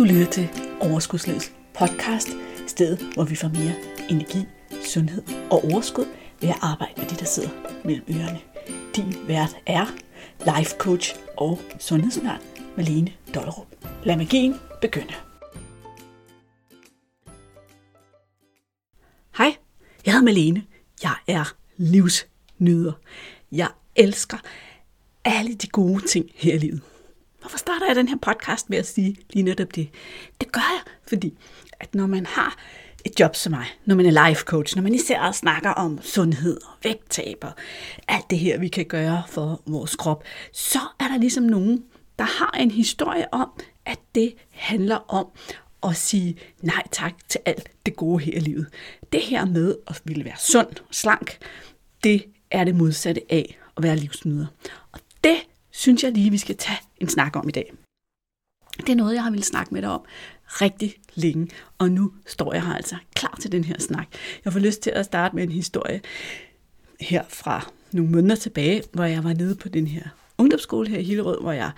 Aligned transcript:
Du 0.00 0.04
lytter 0.04 0.30
til 0.30 0.48
Overskudslivets 0.80 1.52
podcast, 1.74 2.28
stedet 2.66 3.14
hvor 3.14 3.24
vi 3.24 3.34
får 3.34 3.48
mere 3.48 3.74
energi, 4.10 4.46
sundhed 4.84 5.22
og 5.50 5.64
overskud 5.64 6.04
ved 6.40 6.48
at 6.48 6.58
arbejde 6.62 6.92
med 6.96 7.06
det, 7.06 7.20
der 7.20 7.26
sidder 7.26 7.48
mellem 7.84 8.04
ørerne. 8.10 8.40
Din 8.96 9.28
vært 9.28 9.56
er 9.66 9.86
life 10.56 10.76
coach 10.78 11.14
og 11.36 11.60
sundhedsundern 11.78 12.40
Malene 12.76 13.12
Dollerup. 13.34 13.66
Lad 14.04 14.16
magien 14.16 14.54
begynde. 14.80 15.14
Hej, 19.36 19.56
jeg 20.06 20.12
hedder 20.12 20.24
Malene. 20.24 20.64
Jeg 21.02 21.14
er 21.26 21.54
livsnyder. 21.76 22.92
Jeg 23.52 23.68
elsker 23.96 24.38
alle 25.24 25.54
de 25.54 25.66
gode 25.66 26.06
ting 26.06 26.30
her 26.34 26.54
i 26.54 26.58
livet. 26.58 26.80
Hvorfor 27.40 27.58
starter 27.58 27.86
jeg 27.86 27.96
den 27.96 28.08
her 28.08 28.16
podcast 28.16 28.70
med 28.70 28.78
at 28.78 28.86
sige 28.86 29.16
lige 29.30 29.42
netop 29.42 29.74
det? 29.74 29.88
Det 30.40 30.52
gør 30.52 30.72
jeg, 30.74 30.92
fordi 31.08 31.38
at 31.80 31.94
når 31.94 32.06
man 32.06 32.26
har 32.26 32.56
et 33.04 33.20
job 33.20 33.36
som 33.36 33.50
mig, 33.50 33.66
når 33.84 33.94
man 33.94 34.06
er 34.06 34.28
life 34.28 34.44
coach, 34.44 34.76
når 34.76 34.82
man 34.82 34.94
især 34.94 35.32
snakker 35.32 35.70
om 35.70 35.98
sundhed 36.02 36.56
og 36.56 36.72
vægttab 36.82 37.38
og 37.42 37.52
alt 38.08 38.30
det 38.30 38.38
her, 38.38 38.58
vi 38.58 38.68
kan 38.68 38.84
gøre 38.84 39.22
for 39.28 39.62
vores 39.66 39.96
krop, 39.96 40.24
så 40.52 40.78
er 41.00 41.08
der 41.08 41.18
ligesom 41.18 41.44
nogen, 41.44 41.84
der 42.18 42.24
har 42.24 42.56
en 42.60 42.70
historie 42.70 43.34
om, 43.34 43.50
at 43.86 43.98
det 44.14 44.34
handler 44.50 44.96
om 44.96 45.26
at 45.82 45.96
sige 45.96 46.36
nej 46.62 46.82
tak 46.92 47.12
til 47.28 47.40
alt 47.44 47.70
det 47.86 47.96
gode 47.96 48.24
her 48.24 48.32
i 48.32 48.40
livet. 48.40 48.66
Det 49.12 49.20
her 49.20 49.44
med 49.44 49.76
at 49.86 50.02
ville 50.04 50.24
være 50.24 50.38
sund 50.38 50.68
og 50.88 50.94
slank, 50.94 51.38
det 52.04 52.24
er 52.50 52.64
det 52.64 52.74
modsatte 52.74 53.22
af 53.30 53.58
at 53.76 53.82
være 53.82 53.96
livsnyder. 53.96 54.46
Og 54.92 55.00
det 55.24 55.36
synes 55.70 56.02
jeg 56.02 56.12
lige, 56.12 56.30
vi 56.30 56.38
skal 56.38 56.56
tage 56.56 56.78
en 57.00 57.08
snak 57.08 57.36
om 57.36 57.48
i 57.48 57.52
dag. 57.52 57.72
Det 58.76 58.88
er 58.88 58.96
noget, 58.96 59.14
jeg 59.14 59.22
har 59.22 59.30
ville 59.30 59.44
snakke 59.44 59.74
med 59.74 59.82
dig 59.82 59.90
om 59.90 60.04
rigtig 60.46 60.94
længe, 61.14 61.48
og 61.78 61.90
nu 61.90 62.12
står 62.26 62.54
jeg 62.54 62.66
her 62.66 62.74
altså 62.74 62.96
klar 63.14 63.38
til 63.40 63.52
den 63.52 63.64
her 63.64 63.76
snak. 63.78 64.06
Jeg 64.44 64.52
får 64.52 64.60
lyst 64.60 64.82
til 64.82 64.90
at 64.90 65.04
starte 65.04 65.36
med 65.36 65.42
en 65.42 65.52
historie 65.52 66.00
her 67.00 67.24
fra 67.28 67.70
nogle 67.92 68.10
måneder 68.10 68.36
tilbage, 68.36 68.82
hvor 68.92 69.04
jeg 69.04 69.24
var 69.24 69.32
nede 69.32 69.54
på 69.54 69.68
den 69.68 69.86
her 69.86 70.02
ungdomsskole 70.38 70.88
her 70.88 70.98
i 70.98 71.02
Hillerød, 71.02 71.40
hvor 71.40 71.52
jeg 71.52 71.70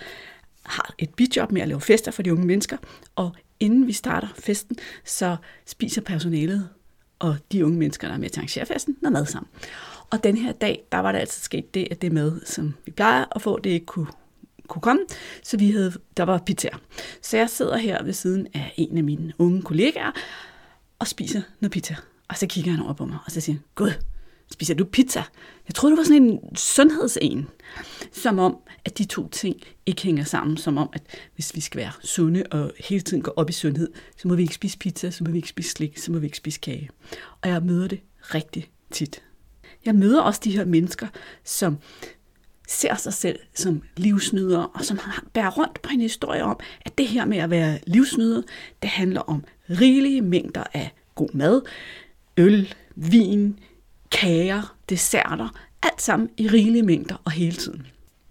har 0.63 0.95
et 0.99 1.15
bidjob 1.15 1.53
med 1.53 1.63
at 1.63 1.69
lave 1.69 1.81
fester 1.81 2.11
for 2.11 2.23
de 2.23 2.33
unge 2.33 2.47
mennesker, 2.47 2.77
og 3.17 3.31
inden 3.61 3.87
vi 3.87 3.93
starter 3.93 4.29
festen, 4.39 4.77
så 5.05 5.37
spiser 5.67 6.01
personalet 6.01 6.69
og 7.19 7.37
de 7.53 7.65
unge 7.65 7.79
mennesker, 7.79 8.09
der 8.09 8.15
er 8.15 8.19
med 8.19 8.31
til 8.31 8.41
at 8.41 8.43
arrangere 8.43 8.67
festen, 8.67 8.97
noget 9.03 9.13
mad 9.13 9.27
sammen. 9.27 9.51
Og 10.13 10.25
den 10.25 10.37
her 10.37 10.53
dag, 10.53 10.85
der 10.93 10.99
var 10.99 11.13
der 11.13 11.19
altså 11.19 11.41
sket 11.41 11.75
det, 11.75 11.89
at 11.91 12.03
det 12.03 12.13
mad, 12.13 12.41
som 12.45 12.75
vi 12.85 12.93
plejer 12.93 13.25
at 13.37 13.43
få, 13.43 13.59
det 13.59 13.71
ikke 13.71 13.87
kunne, 13.87 14.07
kunne 14.69 14.83
komme. 14.83 15.03
Så 15.43 15.57
vi 15.57 15.71
havde, 15.71 15.93
der 16.17 16.23
var 16.23 16.39
pizza. 16.39 16.69
Så 17.23 17.37
jeg 17.37 17.51
sidder 17.51 17.77
her 17.77 18.03
ved 18.05 18.13
siden 18.13 18.47
af 18.55 18.75
en 18.77 18.97
af 18.97 19.05
mine 19.05 19.33
unge 19.39 19.63
kollegaer 19.63 20.11
og 20.99 21.07
spiser 21.07 21.43
noget 21.61 21.73
pizza. 21.73 21.97
Og 22.29 22.37
så 22.37 22.47
kigger 22.47 22.71
han 22.71 22.83
over 22.83 22.93
på 22.93 23.07
mig, 23.07 23.19
og 23.25 23.33
så 23.33 23.41
siger 23.41 23.57
han, 23.57 23.63
Gud, 23.75 23.91
spiser 24.51 24.75
du 24.75 24.85
pizza? 24.85 25.23
Jeg 25.69 25.75
troede, 25.75 25.97
du 25.97 26.01
var 26.01 26.05
sådan 26.05 26.23
en 26.23 26.57
sundhedsen. 26.57 27.49
Som 28.13 28.39
om, 28.39 28.57
at 28.85 28.99
de 28.99 29.05
to 29.05 29.29
ting 29.29 29.57
ikke 29.87 30.03
hænger 30.03 30.25
sammen. 30.25 30.57
Som 30.57 30.79
om, 30.79 30.91
at 30.93 31.03
hvis 31.35 31.55
vi 31.55 31.61
skal 31.61 31.81
være 31.81 31.93
sunde 32.01 32.45
og 32.51 32.73
hele 32.79 33.01
tiden 33.01 33.23
gå 33.23 33.33
op 33.37 33.51
i 33.51 33.53
sundhed, 33.53 33.93
så 34.17 34.29
må 34.29 34.35
vi 34.35 34.43
ikke 34.43 34.55
spise 34.55 34.79
pizza, 34.79 35.11
så 35.11 35.25
må 35.25 35.31
vi 35.31 35.37
ikke 35.37 35.49
spise 35.49 35.71
slik, 35.71 35.99
så 35.99 36.13
må 36.13 36.19
vi 36.19 36.27
ikke 36.27 36.37
spise 36.37 36.61
kage. 36.61 36.91
Og 37.43 37.49
jeg 37.49 37.63
møder 37.63 37.89
det 37.89 38.01
rigtig 38.21 38.71
tit. 38.91 39.23
Jeg 39.85 39.95
møder 39.95 40.21
også 40.21 40.41
de 40.45 40.57
her 40.57 40.65
mennesker, 40.65 41.07
som 41.45 41.79
ser 42.69 42.95
sig 42.95 43.13
selv 43.13 43.39
som 43.55 43.83
livsnyder, 43.97 44.63
og 44.63 44.85
som 44.85 44.99
bærer 45.33 45.51
rundt 45.51 45.83
på 45.83 45.91
en 45.93 46.01
historie 46.01 46.45
om, 46.45 46.61
at 46.81 46.99
det 46.99 47.07
her 47.07 47.25
med 47.25 47.39
at 47.39 47.51
være 47.51 47.79
livsnyder, 47.87 48.43
det 48.83 48.91
handler 48.91 49.21
om 49.21 49.45
rigelige 49.71 50.21
mængder 50.21 50.65
af 50.75 50.95
god 51.15 51.29
mad, 51.35 51.63
øl, 52.37 52.75
vin, 52.97 53.59
kager, 54.11 54.77
desserter, 54.89 55.49
alt 55.83 56.03
sammen 56.03 56.31
i 56.37 56.49
rigelige 56.49 56.83
mængder 56.83 57.23
og 57.25 57.31
hele 57.31 57.57
tiden. 57.57 57.87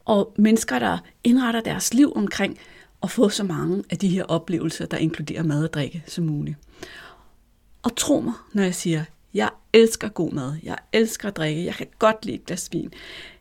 Og 0.05 0.33
mennesker, 0.37 0.79
der 0.79 0.97
indretter 1.23 1.61
deres 1.61 1.93
liv 1.93 2.13
omkring 2.15 2.57
at 3.03 3.11
få 3.11 3.29
så 3.29 3.43
mange 3.43 3.83
af 3.89 3.97
de 3.97 4.07
her 4.07 4.23
oplevelser, 4.23 4.85
der 4.85 4.97
inkluderer 4.97 5.43
mad 5.43 5.63
og 5.63 5.73
drikke 5.73 6.03
som 6.07 6.23
muligt. 6.23 6.57
Og 7.83 7.95
tro 7.95 8.19
mig, 8.19 8.33
når 8.53 8.63
jeg 8.63 8.75
siger, 8.75 9.03
elsker 9.73 10.09
god 10.09 10.31
mad. 10.31 10.55
Jeg 10.63 10.77
elsker 10.93 11.27
at 11.27 11.35
drikke. 11.35 11.65
Jeg 11.65 11.73
kan 11.73 11.87
godt 11.99 12.25
lide 12.25 12.35
et 12.35 12.45
glas 12.45 12.69
vin. 12.71 12.93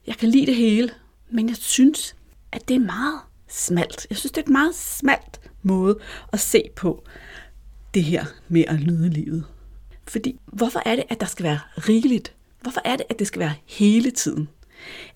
Jeg 0.07 0.17
kan 0.17 0.29
lide 0.29 0.47
det 0.47 0.57
hele. 0.57 0.91
Men 1.31 1.49
jeg 1.49 1.57
synes, 1.57 2.17
at 2.53 2.69
det 2.69 2.75
er 2.75 2.81
meget 2.81 3.21
smalt. 3.49 4.07
Jeg 4.11 4.19
synes, 4.19 4.33
det 4.33 4.39
er 4.39 4.45
et 4.45 4.49
meget 4.49 4.75
smalt 4.75 5.41
måde 5.63 5.99
at 6.33 6.41
se 6.41 6.63
på 6.77 7.05
det 7.95 8.05
her 8.05 8.25
med 8.49 8.65
at 8.69 8.81
nyde 8.81 9.09
livet. 9.09 9.45
Fordi 10.09 10.41
hvorfor 10.47 10.83
er 10.87 10.97
det, 10.97 11.05
at 11.09 11.21
der 11.21 11.27
skal 11.27 11.45
være 11.45 11.59
rigeligt? 11.77 12.35
Hvorfor 12.61 12.81
er 12.85 12.97
det, 12.97 13.07
at 13.09 13.19
det 13.19 13.27
skal 13.27 13.41
være 13.41 13.55
hele 13.67 14.11
tiden? 14.11 14.49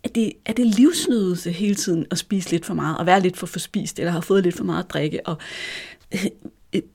Er 0.03 0.09
det, 0.09 0.33
er 0.45 0.53
det 0.53 0.67
livsnydelse 0.67 1.53
hele 1.53 1.75
tiden 1.75 2.07
at 2.11 2.19
spise 2.19 2.51
lidt 2.51 2.65
for 2.65 2.75
meget, 2.75 2.99
og 2.99 3.07
være 3.07 3.21
lidt 3.21 3.37
for 3.37 3.47
forspist, 3.47 3.99
eller 3.99 4.13
have 4.13 4.23
fået 4.23 4.43
lidt 4.43 4.57
for 4.57 4.65
meget 4.65 4.85
at 4.85 4.91
drikke, 4.91 5.27
og 5.27 5.37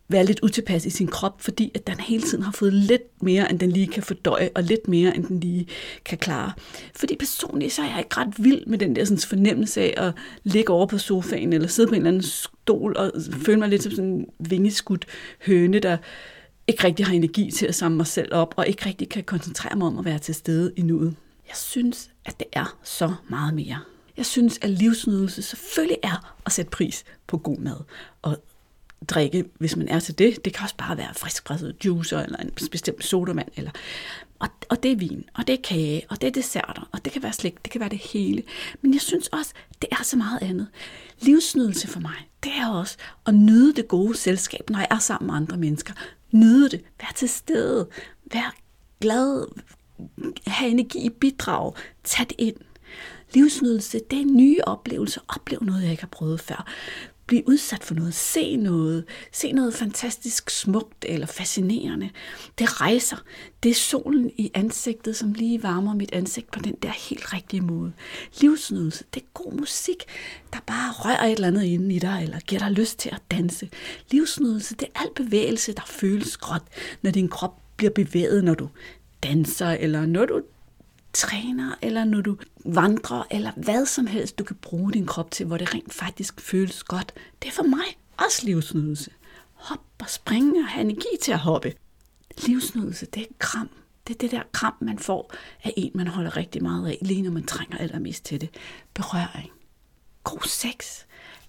være 0.10 0.26
lidt 0.26 0.40
utilpas 0.44 0.86
i 0.86 0.90
sin 0.90 1.08
krop, 1.08 1.42
fordi 1.42 1.72
at 1.76 1.88
den 1.88 2.00
hele 2.00 2.24
tiden 2.24 2.44
har 2.44 2.52
fået 2.52 2.74
lidt 2.74 3.24
mere, 3.24 3.52
end 3.52 3.60
den 3.60 3.72
lige 3.72 3.88
kan 3.88 4.04
fordøje, 4.04 4.50
og 4.56 4.64
lidt 4.64 4.88
mere, 4.88 5.16
end 5.16 5.26
den 5.26 5.40
lige 5.40 5.68
kan 6.06 6.18
klare. 6.18 6.52
Fordi 6.96 7.16
personligt, 7.16 7.74
så 7.74 7.82
er 7.82 7.90
jeg 7.90 7.98
ikke 7.98 8.18
ret 8.18 8.34
vild 8.38 8.66
med 8.66 8.78
den 8.78 8.96
der 8.96 9.06
sådan, 9.06 9.18
fornemmelse 9.18 9.82
af 9.82 10.08
at 10.08 10.14
ligge 10.44 10.74
over 10.74 10.86
på 10.86 10.98
sofaen, 10.98 11.54
eller 11.54 11.68
sidde 11.68 11.88
på 11.88 11.96
en 11.96 12.02
eller 12.02 12.10
anden 12.10 12.24
stol, 12.24 12.98
og 12.98 13.12
føle 13.32 13.60
mig 13.60 13.70
lidt 13.70 13.84
som 13.84 13.92
sådan 13.92 14.10
en 14.10 14.26
vingeskudt 14.40 15.06
høne, 15.46 15.80
der 15.80 15.98
ikke 16.68 16.84
rigtig 16.84 17.06
har 17.06 17.14
energi 17.14 17.52
til 17.52 17.66
at 17.66 17.76
samle 17.76 17.98
mig 17.98 18.08
selv 18.08 18.34
op, 18.34 18.54
og 18.58 18.68
ikke 18.68 18.86
rigtig 18.86 19.10
kan 19.10 19.24
koncentrere 19.24 19.76
mig 19.76 19.88
om 19.88 20.00
at 20.00 20.06
være 20.06 20.20
til 20.20 20.36
stede 20.36 20.74
i 20.76 20.82
nuet. 20.82 21.16
Jeg 21.48 21.56
synes, 21.56 22.10
at 22.26 22.40
det 22.40 22.48
er 22.54 22.78
så 22.84 23.14
meget 23.30 23.54
mere. 23.54 23.80
Jeg 24.18 24.26
synes, 24.26 24.60
at 24.62 24.70
livsnydelse 24.70 25.42
selvfølgelig 25.42 25.98
er 26.04 26.36
at 26.46 26.52
sætte 26.52 26.72
pris 26.72 27.04
på 27.28 27.38
god 27.38 27.58
mad 27.58 27.78
og 28.22 28.44
drikke, 29.08 29.46
hvis 29.60 29.76
man 29.76 29.88
er 29.88 30.00
til 30.00 30.18
det. 30.18 30.46
Det 30.46 30.54
kan 30.54 30.64
også 30.64 30.76
bare 30.78 30.98
være 30.98 31.14
friskpresset 31.14 31.76
juicer, 31.86 32.20
eller 32.20 32.38
en 32.38 32.52
bestemt 32.72 33.04
sodavand, 33.04 33.48
eller, 33.56 33.72
og, 34.40 34.48
og 34.70 34.84
det 34.84 34.92
er 34.92 34.96
vin, 34.96 35.26
og 35.34 35.48
det 35.48 35.54
er 35.54 35.62
kage, 35.64 36.02
og 36.10 36.22
det 36.22 36.28
er 36.28 36.32
desserter, 36.32 36.90
og 36.92 37.06
det 37.06 37.14
kan 37.14 37.24
være 37.24 37.34
slik, 37.34 37.64
det 37.64 37.72
kan 37.72 37.82
være 37.82 37.90
det 37.90 37.98
hele. 38.00 38.44
Men 38.82 38.94
jeg 38.94 39.02
synes 39.02 39.28
også, 39.28 39.54
det 39.82 39.90
er 39.92 40.04
så 40.04 40.18
meget 40.18 40.40
andet. 40.42 40.68
Livsnydelse 41.22 41.88
for 41.88 42.00
mig, 42.00 42.30
det 42.44 42.52
er 42.52 42.70
også 42.70 42.98
at 43.26 43.34
nyde 43.36 43.74
det 43.74 43.88
gode 43.88 44.18
selskab, 44.18 44.70
når 44.70 44.80
jeg 44.80 44.88
er 44.92 45.00
sammen 45.00 45.28
med 45.28 45.36
andre 45.36 45.58
mennesker. 45.58 45.94
Nyde 46.32 46.70
det, 46.70 46.82
være 47.02 47.14
til 47.16 47.30
stede, 47.30 47.88
være 48.34 48.52
glad, 49.02 49.46
have 50.48 50.72
energi 50.72 51.00
i 51.06 51.10
bidrag, 51.10 51.74
tag 52.04 52.26
det 52.30 52.36
ind. 52.38 52.56
Livsnydelse, 53.34 54.00
det 54.12 54.22
er 54.22 54.26
nye 54.26 54.60
oplevelser. 54.64 55.22
Oplev 55.28 55.60
noget, 55.62 55.82
jeg 55.84 55.92
ikke 55.92 56.04
har 56.04 56.08
prøvet 56.08 56.40
før 56.40 56.68
blive 57.30 57.48
udsat 57.48 57.84
for 57.84 57.96
noget, 57.96 58.14
se 58.14 58.56
noget, 58.56 59.06
se 59.32 59.52
noget 59.52 59.74
fantastisk 59.74 60.50
smukt 60.50 61.06
eller 61.08 61.28
fascinerende. 61.28 62.10
Det 62.60 62.82
rejser. 62.82 63.18
Det 63.64 63.70
er 63.70 63.76
solen 63.76 64.32
i 64.38 64.52
ansigtet, 64.54 65.16
som 65.16 65.34
lige 65.34 65.64
varmer 65.64 65.94
mit 65.94 66.14
ansigt 66.14 66.52
på 66.52 66.60
den 66.60 66.76
der 66.84 66.92
helt 67.10 67.34
rigtige 67.34 67.62
måde. 67.62 67.94
Livsnydelse, 68.42 69.04
det 69.14 69.22
er 69.22 69.26
god 69.34 69.54
musik, 69.54 70.04
der 70.54 70.60
bare 70.68 70.92
rører 70.92 71.26
et 71.26 71.32
eller 71.32 71.48
andet 71.48 71.64
inde 71.64 71.96
i 71.96 72.00
dig, 72.00 72.20
eller 72.24 72.40
giver 72.40 72.60
dig 72.60 72.72
lyst 72.72 73.00
til 73.00 73.10
at 73.10 73.22
danse. 73.32 73.70
Livsnydelse, 74.12 74.76
det 74.76 74.88
er 74.96 75.00
al 75.00 75.10
bevægelse, 75.16 75.74
der 75.74 75.86
føles 75.86 76.38
godt, 76.38 76.64
når 77.02 77.12
din 77.12 77.28
krop 77.28 77.62
bliver 77.78 77.92
bevæget, 77.92 78.44
når 78.44 78.54
du 78.54 78.70
danser, 79.24 79.70
eller 79.70 80.06
når 80.06 80.26
du 80.26 80.42
træner, 81.14 81.76
eller 81.82 82.04
når 82.04 82.22
du 82.22 82.38
vandrer, 82.66 83.24
eller 83.32 83.52
hvad 83.56 83.86
som 83.86 84.08
helst, 84.08 84.40
du 84.40 84.44
kan 84.44 84.56
bruge 84.56 84.92
din 84.92 85.06
krop 85.06 85.32
til, 85.32 85.46
hvor 85.46 85.58
det 85.58 85.74
rent 85.74 85.94
faktisk 85.94 86.42
føles 86.42 86.84
godt. 86.84 87.14
Det 87.42 87.48
er 87.48 87.54
for 87.54 87.64
mig 87.64 87.98
også 88.18 88.46
livsnydelse. 88.46 89.12
Hop 89.54 89.80
og 90.00 90.10
springe 90.10 90.60
og 90.60 90.68
have 90.68 90.82
energi 90.82 91.08
til 91.22 91.32
at 91.32 91.40
hoppe. 91.40 91.74
Livsnydelse, 92.48 93.06
det 93.06 93.22
er 93.22 93.34
kram. 93.40 93.70
Det 94.08 94.14
er 94.14 94.18
det 94.18 94.32
der 94.32 94.44
kram, 94.54 94.74
man 94.82 95.00
får 95.00 95.34
af 95.64 95.74
en, 95.78 95.92
man 95.96 96.08
holder 96.08 96.38
rigtig 96.38 96.64
meget 96.64 96.88
af, 96.88 96.98
lige 97.02 97.22
når 97.22 97.32
man 97.32 97.44
trænger 97.44 97.78
allermest 97.78 98.26
til 98.26 98.42
det. 98.42 98.50
Berøring. 98.94 99.52
God 100.24 100.48
sex. 100.48 101.04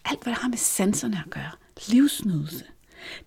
Alt, 0.05 0.23
hvad 0.23 0.33
der 0.35 0.41
har 0.41 0.49
med 0.49 0.59
sanserne 0.59 1.23
at 1.27 1.31
gøre. 1.31 1.51
Livsnydelse. 1.89 2.65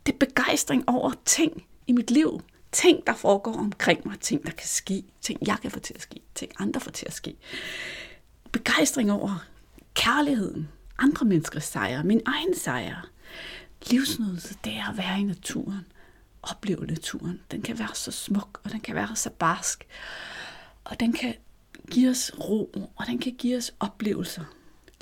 Det 0.05 0.13
er 0.13 0.17
begejstring 0.17 0.89
over 0.89 1.11
ting 1.25 1.63
i 1.87 1.91
mit 1.91 2.11
liv 2.11 2.41
ting, 2.73 3.07
der 3.07 3.13
foregår 3.13 3.53
omkring 3.53 4.07
mig, 4.07 4.19
ting, 4.19 4.45
der 4.45 4.51
kan 4.51 4.67
ske, 4.67 5.03
ting, 5.21 5.47
jeg 5.47 5.57
kan 5.61 5.71
få 5.71 5.79
til 5.79 5.93
at 5.93 6.01
ske, 6.01 6.21
ting, 6.35 6.51
andre 6.59 6.79
får 6.81 6.91
til 6.91 7.05
at 7.05 7.13
ske. 7.13 7.35
Begejstring 8.51 9.11
over 9.11 9.45
kærligheden, 9.93 10.69
andre 10.97 11.25
menneskers 11.25 11.63
sejre, 11.63 12.03
min 12.03 12.21
egen 12.25 12.55
sejre. 12.55 13.01
Livsnydelse, 13.89 14.57
det 14.63 14.73
er 14.73 14.89
at 14.89 14.97
være 14.97 15.19
i 15.19 15.23
naturen, 15.23 15.85
opleve 16.41 16.85
naturen. 16.85 17.41
Den 17.51 17.61
kan 17.61 17.79
være 17.79 17.95
så 17.95 18.11
smuk, 18.11 18.61
og 18.63 18.71
den 18.71 18.79
kan 18.79 18.95
være 18.95 19.15
så 19.15 19.29
barsk, 19.29 19.87
og 20.83 20.99
den 20.99 21.13
kan 21.13 21.35
give 21.91 22.09
os 22.09 22.31
ro, 22.39 22.89
og 22.95 23.05
den 23.07 23.19
kan 23.19 23.35
give 23.35 23.57
os 23.57 23.71
oplevelser. 23.79 24.43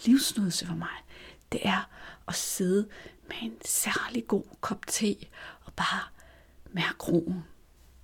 Livsnydelse 0.06 0.67
for 0.67 0.75
mig, 0.75 0.97
det 1.51 1.59
er 1.63 1.89
at 2.27 2.35
sidde 2.35 2.88
med 3.27 3.35
en 3.41 3.57
særlig 3.65 4.27
god 4.27 4.44
kop 4.62 4.88
te 4.88 5.15
og 5.65 5.74
bare 5.74 6.01
mærke 6.74 6.97
roen, 6.97 7.44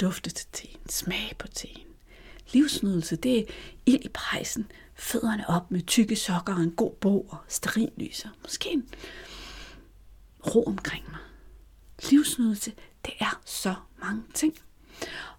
dufte 0.02 0.30
til 0.30 0.48
teen, 0.54 0.90
smage 0.90 1.36
på 1.40 1.48
teen. 1.48 1.88
Livsnydelse, 2.54 3.16
det 3.16 3.40
er 3.40 3.44
ild 3.86 4.06
i 4.06 4.10
pejsen, 4.14 4.72
fødderne 4.96 5.50
op 5.50 5.72
med 5.72 5.82
tykke 5.82 6.16
sokker 6.16 6.56
og 6.56 6.62
en 6.62 6.72
god 6.72 6.92
bog 6.92 7.26
og 7.30 7.38
sterinlyser. 7.48 8.30
Måske 8.44 8.70
en 8.70 8.90
ro 10.56 10.64
omkring 10.64 11.06
mig. 11.12 11.20
Livsnydelse, 12.12 12.72
det 13.06 13.14
er 13.20 13.42
så 13.46 13.76
mange 14.02 14.24
ting. 14.34 14.54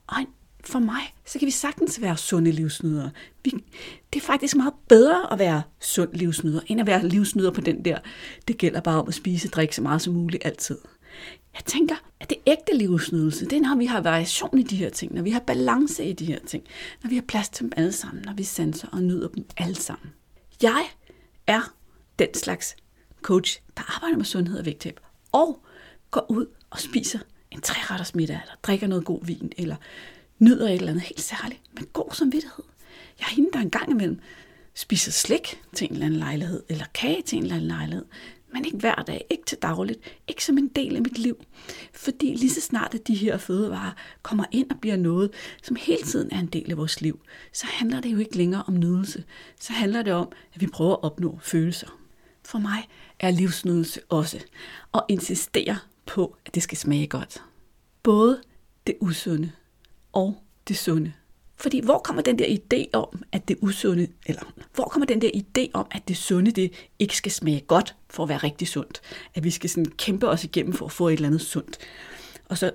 Og 0.07 0.17
for 0.65 0.79
mig, 0.79 1.15
så 1.27 1.39
kan 1.39 1.47
vi 1.47 1.51
sagtens 1.51 2.01
være 2.01 2.17
sunde 2.17 2.53
livsnydere. 2.53 3.11
Vi, 3.45 3.51
det 4.13 4.23
er 4.23 4.27
faktisk 4.27 4.57
meget 4.57 4.75
bedre 4.89 5.33
at 5.33 5.39
være 5.39 5.63
sund 5.81 6.13
livsnyder, 6.13 6.61
end 6.67 6.81
at 6.81 6.87
være 6.87 7.09
livsnyder 7.09 7.51
på 7.51 7.61
den 7.61 7.85
der, 7.85 7.99
det 8.49 8.59
gælder 8.59 8.81
bare 8.81 9.01
om 9.01 9.09
at 9.09 9.15
spise 9.15 9.49
og 9.49 9.53
drikke 9.53 9.75
så 9.75 9.83
meget 9.83 10.03
som 10.03 10.15
muligt 10.15 10.47
altid. 10.47 10.79
Jeg 11.59 11.65
tænker, 11.65 11.97
at 12.21 12.31
det 12.31 12.39
ægte 12.47 12.77
livsnydelse, 12.77 13.45
det 13.45 13.53
er, 13.53 13.61
når 13.61 13.77
vi 13.77 13.87
har 13.87 14.01
variation 14.01 14.59
i 14.59 14.63
de 14.63 14.77
her 14.77 14.91
ting, 14.91 15.15
når 15.15 15.23
vi 15.23 15.31
har 15.31 15.41
balance 15.41 16.05
i 16.05 16.13
de 16.13 16.25
her 16.25 16.39
ting, 16.47 16.65
når 17.03 17.11
vi 17.11 17.15
har 17.15 17.23
plads 17.23 17.49
til 17.49 17.65
dem 17.65 17.73
alle 17.77 17.93
sammen, 17.93 18.25
når 18.25 18.33
vi 18.33 18.43
sanser 18.45 18.89
og 18.89 19.03
nyder 19.03 19.29
dem 19.29 19.45
alle 19.57 19.75
sammen. 19.75 20.13
Jeg 20.63 20.85
er 21.47 21.75
den 22.19 22.35
slags 22.35 22.77
coach, 23.23 23.61
der 23.77 23.95
arbejder 23.97 24.17
med 24.17 24.25
sundhed 24.25 24.59
og 24.59 24.67
vægttab, 24.67 25.01
og 25.33 25.65
går 26.11 26.27
ud 26.31 26.47
og 26.71 26.81
spiser 26.81 27.19
en 27.51 27.61
træretters 27.61 28.15
middag, 28.15 28.41
eller 28.43 28.55
drikker 28.63 28.87
noget 28.87 29.05
god 29.05 29.25
vin, 29.25 29.53
eller 29.57 29.77
nyder 30.39 30.69
et 30.69 30.75
eller 30.75 30.91
andet 30.91 31.03
helt 31.03 31.21
særligt, 31.21 31.61
med 31.73 31.93
god 31.93 32.13
samvittighed. 32.13 32.65
Jeg 33.19 33.25
er 33.27 33.35
hende, 33.35 33.51
der 33.53 33.59
en 33.59 33.71
gang 33.71 33.91
imellem 33.91 34.21
spiser 34.75 35.13
slik 35.13 35.63
til 35.75 35.85
en 35.85 35.93
eller 35.93 36.07
anden 36.07 36.19
lejlighed, 36.19 36.63
eller 36.69 36.85
kage 36.95 37.23
til 37.23 37.37
en 37.37 37.43
eller 37.43 37.57
anden 37.57 37.69
lejlighed, 37.69 38.05
men 38.53 38.65
ikke 38.65 38.79
hver 38.79 38.95
dag, 38.95 39.27
ikke 39.31 39.45
til 39.45 39.59
dagligt, 39.63 40.01
ikke 40.29 40.45
som 40.45 40.59
en 40.59 40.69
del 40.69 40.97
af 40.97 41.03
mit 41.03 41.19
liv. 41.19 41.45
Fordi 41.93 42.35
lige 42.35 42.51
så 42.51 42.61
snart, 42.61 42.95
at 42.95 43.07
de 43.07 43.15
her 43.15 43.39
fødevarer 43.39 43.93
kommer 44.23 44.45
ind 44.53 44.71
og 44.71 44.81
bliver 44.81 44.97
noget, 44.97 45.31
som 45.63 45.77
hele 45.81 46.03
tiden 46.03 46.33
er 46.33 46.39
en 46.39 46.47
del 46.47 46.71
af 46.71 46.77
vores 46.77 47.01
liv, 47.01 47.21
så 47.53 47.67
handler 47.67 48.01
det 48.01 48.13
jo 48.13 48.19
ikke 48.19 48.37
længere 48.37 48.63
om 48.67 48.79
nydelse. 48.79 49.25
Så 49.61 49.73
handler 49.73 50.03
det 50.03 50.13
om, 50.13 50.33
at 50.55 50.61
vi 50.61 50.67
prøver 50.67 50.93
at 50.93 51.03
opnå 51.03 51.39
følelser. 51.43 51.89
For 52.45 52.59
mig 52.59 52.89
er 53.21 53.31
livsnydelse 53.31 54.01
også 54.09 54.39
at 54.95 55.03
insistere 55.09 55.79
på, 56.07 56.37
at 56.47 56.55
det 56.55 56.63
skal 56.63 56.79
smage 56.79 57.07
godt. 57.07 57.43
Både 58.03 58.43
det 58.87 58.97
usunde 59.01 59.53
og 60.13 60.43
det 60.69 60.77
sunde. 60.77 61.13
Fordi 61.61 61.81
hvor 61.81 61.99
kommer 61.99 62.23
den 62.23 62.39
der 62.39 62.47
idé 62.47 62.85
om, 62.93 63.23
at 63.33 63.49
det 63.49 63.57
usunde, 63.61 64.09
eller 64.27 64.43
hvor 64.75 64.85
kommer 64.85 65.07
den 65.07 65.21
der 65.21 65.31
idé 65.37 65.71
om, 65.73 65.87
at 65.91 66.09
det 66.09 66.17
sunde, 66.17 66.51
det 66.51 66.73
ikke 66.99 67.17
skal 67.17 67.33
smage 67.33 67.61
godt 67.61 67.97
for 68.11 68.23
at 68.23 68.29
være 68.29 68.39
rigtig 68.39 68.69
sundt? 68.69 69.01
At 69.35 69.45
vi 69.45 69.51
skal 69.51 69.71
sådan 69.71 69.93
kæmpe 69.97 70.29
os 70.29 70.45
igennem 70.45 70.73
for 70.73 70.87
at 70.87 70.93
få 70.93 71.09
et 71.09 71.13
eller 71.13 71.27
andet 71.27 71.41
sundt. 71.41 71.79
Og 72.49 72.59
så 72.59 72.71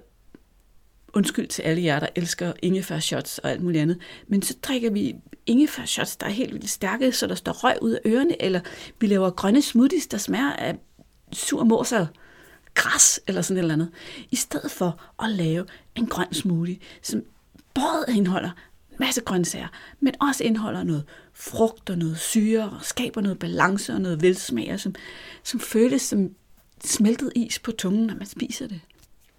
undskyld 1.14 1.48
til 1.48 1.62
alle 1.62 1.84
jer, 1.84 2.00
der 2.00 2.08
elsker 2.16 2.54
ingefær 2.62 3.00
shots 3.00 3.38
og 3.38 3.52
alt 3.52 3.62
muligt 3.62 3.82
andet, 3.82 4.00
men 4.28 4.42
så 4.42 4.56
drikker 4.64 4.92
vi 4.92 5.16
ingefær 5.46 5.86
shots, 5.86 6.16
der 6.16 6.26
er 6.26 6.32
helt 6.32 6.54
vildt 6.54 6.70
stærke, 6.70 7.12
så 7.12 7.28
der 7.28 7.36
står 7.36 7.52
røg 7.52 7.78
ud 7.82 7.92
af 7.92 8.00
ørerne, 8.08 8.42
eller 8.42 8.60
vi 9.00 9.08
laver 9.08 9.30
grønne 9.30 9.62
smoothies, 9.62 10.08
der 10.08 10.18
smager 10.18 10.54
af 10.54 10.76
sur 11.32 11.64
mors 11.64 11.92
og 11.92 12.08
græs, 12.74 13.20
eller 13.28 13.42
sådan 13.42 13.58
et 13.58 13.62
eller 13.62 13.74
andet, 13.74 13.92
i 14.32 14.36
stedet 14.36 14.72
for 14.72 15.02
at 15.24 15.30
lave 15.30 15.66
en 15.96 16.08
grøn 16.08 16.34
smoothie, 16.34 16.80
som 17.02 17.24
både 17.74 18.06
indeholder 18.10 18.52
masse 19.00 19.22
grøntsager, 19.22 19.68
men 20.00 20.14
også 20.22 20.44
indeholder 20.44 20.84
noget 20.84 21.04
frugt 21.34 21.90
og 21.90 21.98
noget 21.98 22.20
syre, 22.20 22.70
og 22.70 22.86
skaber 22.86 23.22
noget 23.22 23.40
balance 23.40 23.94
og 23.94 24.02
noget 24.02 24.22
velsmag, 24.22 24.80
som, 24.80 24.96
som 25.44 25.60
føles 25.60 26.02
som 26.02 26.30
smeltet 26.84 27.32
is 27.36 27.60
på 27.60 27.72
tungen, 27.72 28.08
når 28.08 28.16
man 28.16 28.26
spiser 28.26 28.68
det. 28.68 28.82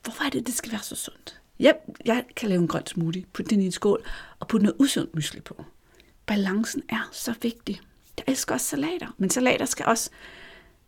Hvorfor 0.02 0.24
er 0.24 0.30
det, 0.30 0.46
det 0.46 0.54
skal 0.54 0.72
være 0.72 0.82
så 0.82 0.94
sundt? 0.94 1.40
Ja, 1.58 1.72
jeg 2.04 2.24
kan 2.36 2.48
lave 2.48 2.60
en 2.60 2.68
grøn 2.68 2.86
smoothie, 2.86 3.24
putte 3.32 3.50
den 3.50 3.60
i 3.60 3.66
en 3.66 3.72
skål 3.72 4.04
og 4.40 4.48
putte 4.48 4.64
noget 4.64 4.76
usundt 4.78 5.14
mysli 5.14 5.40
på. 5.40 5.64
Balancen 6.26 6.82
er 6.88 7.08
så 7.12 7.34
vigtig. 7.42 7.80
Jeg 8.16 8.24
elsker 8.28 8.54
også 8.54 8.66
salater, 8.66 9.14
men 9.18 9.30
salater 9.30 9.64
skal 9.64 9.86
også 9.86 10.10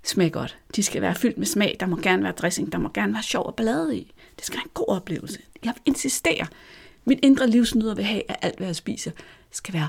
smage 0.05 0.31
godt. 0.31 0.59
De 0.77 0.83
skal 0.83 1.03
være 1.03 1.15
fyldt 1.15 1.39
med 1.39 1.47
smag. 1.47 1.77
Der 1.81 1.87
må 1.87 1.97
gerne 1.97 2.23
være 2.23 2.33
dressing. 2.33 2.73
Der 2.73 2.79
må 2.79 2.89
gerne 2.95 3.13
være 3.13 3.23
sjov 3.23 3.47
og 3.47 3.55
ballade 3.55 3.97
i. 3.97 4.13
Det 4.37 4.45
skal 4.45 4.57
være 4.57 4.65
en 4.65 4.71
god 4.75 4.89
oplevelse. 4.89 5.39
Jeg 5.65 5.75
insisterer. 5.85 6.47
Min 7.09 7.19
indre 7.23 7.51
livsnyder 7.51 7.95
vil 7.95 8.05
have, 8.05 8.23
at 8.29 8.37
alt, 8.43 8.57
hvad 8.57 8.67
jeg 8.67 8.77
spiser, 8.77 9.11
skal 9.51 9.75
være 9.75 9.89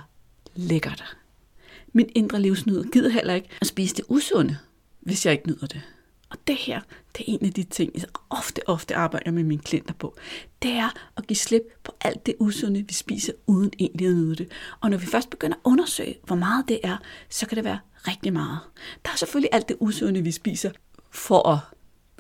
lækkert. 0.56 1.18
Min 1.94 2.10
indre 2.16 2.42
livsnyder 2.42 2.84
gider 2.84 3.10
heller 3.10 3.34
ikke 3.34 3.50
at 3.62 3.68
spise 3.68 3.96
det 3.96 4.06
usunde, 4.08 4.58
hvis 5.00 5.26
jeg 5.26 5.34
ikke 5.34 5.48
nyder 5.48 5.68
det. 5.68 5.82
Og 6.30 6.38
det 6.48 6.56
her, 6.56 6.82
det 7.18 7.20
er 7.20 7.24
en 7.34 7.46
af 7.46 7.54
de 7.54 7.64
ting, 7.64 7.92
jeg 7.96 8.04
ofte, 8.30 8.70
ofte 8.70 8.96
arbejder 8.96 9.32
med 9.32 9.44
mine 9.44 9.62
klienter 9.62 9.94
på. 9.94 10.16
Det 10.62 10.72
er 10.72 10.90
at 11.18 11.28
give 11.28 11.38
slip 11.38 11.64
på 11.84 11.92
alt 12.02 12.26
det 12.26 12.36
usunde, 12.40 12.88
vi 12.88 12.94
spiser, 12.94 13.34
uden 13.48 13.72
egentlig 13.80 14.08
at 14.08 14.14
nyde 14.14 14.36
det. 14.36 14.52
Og 14.82 14.90
når 14.90 14.98
vi 14.98 15.06
først 15.06 15.30
begynder 15.30 15.56
at 15.56 15.62
undersøge, 15.64 16.16
hvor 16.24 16.36
meget 16.36 16.66
det 16.68 16.80
er, 16.84 16.98
så 17.30 17.48
kan 17.48 17.56
det 17.56 17.64
være 17.64 17.80
rigtig 18.08 18.34
meget. 18.34 18.60
Der 19.06 19.12
er 19.12 19.16
selvfølgelig 19.16 19.50
alt 19.52 19.70
det 19.70 19.78
usunde, 19.80 20.22
vi 20.22 20.32
spiser, 20.32 20.72
for 21.12 21.50
at 21.50 21.60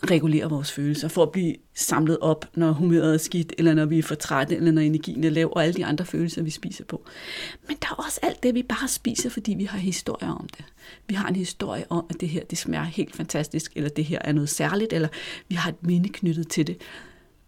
regulere 0.03 0.49
vores 0.49 0.71
følelser, 0.71 1.07
for 1.07 1.23
at 1.23 1.31
blive 1.31 1.55
samlet 1.75 2.17
op, 2.19 2.45
når 2.55 2.71
humøret 2.71 3.13
er 3.13 3.17
skidt, 3.17 3.53
eller 3.57 3.73
når 3.73 3.85
vi 3.85 3.99
er 3.99 4.03
for 4.03 4.15
trætte, 4.15 4.55
eller 4.55 4.71
når 4.71 4.81
energien 4.81 5.23
er 5.23 5.29
lav, 5.29 5.51
og 5.55 5.63
alle 5.63 5.73
de 5.73 5.85
andre 5.85 6.05
følelser, 6.05 6.41
vi 6.41 6.49
spiser 6.49 6.85
på. 6.85 7.05
Men 7.67 7.77
der 7.81 7.87
er 7.87 7.93
også 7.93 8.19
alt 8.23 8.43
det, 8.43 8.55
vi 8.55 8.63
bare 8.63 8.87
spiser, 8.87 9.29
fordi 9.29 9.53
vi 9.53 9.63
har 9.63 9.77
historier 9.77 10.31
om 10.31 10.47
det. 10.57 10.65
Vi 11.07 11.15
har 11.15 11.27
en 11.27 11.35
historie 11.35 11.85
om, 11.89 12.05
at 12.09 12.15
det 12.19 12.29
her 12.29 12.43
det 12.43 12.57
smager 12.57 12.83
helt 12.83 13.15
fantastisk, 13.15 13.71
eller 13.75 13.89
det 13.89 14.05
her 14.05 14.19
er 14.21 14.31
noget 14.31 14.49
særligt, 14.49 14.93
eller 14.93 15.07
vi 15.47 15.55
har 15.55 15.69
et 15.69 15.83
minde 15.83 16.09
knyttet 16.09 16.49
til 16.49 16.67
det. 16.67 16.77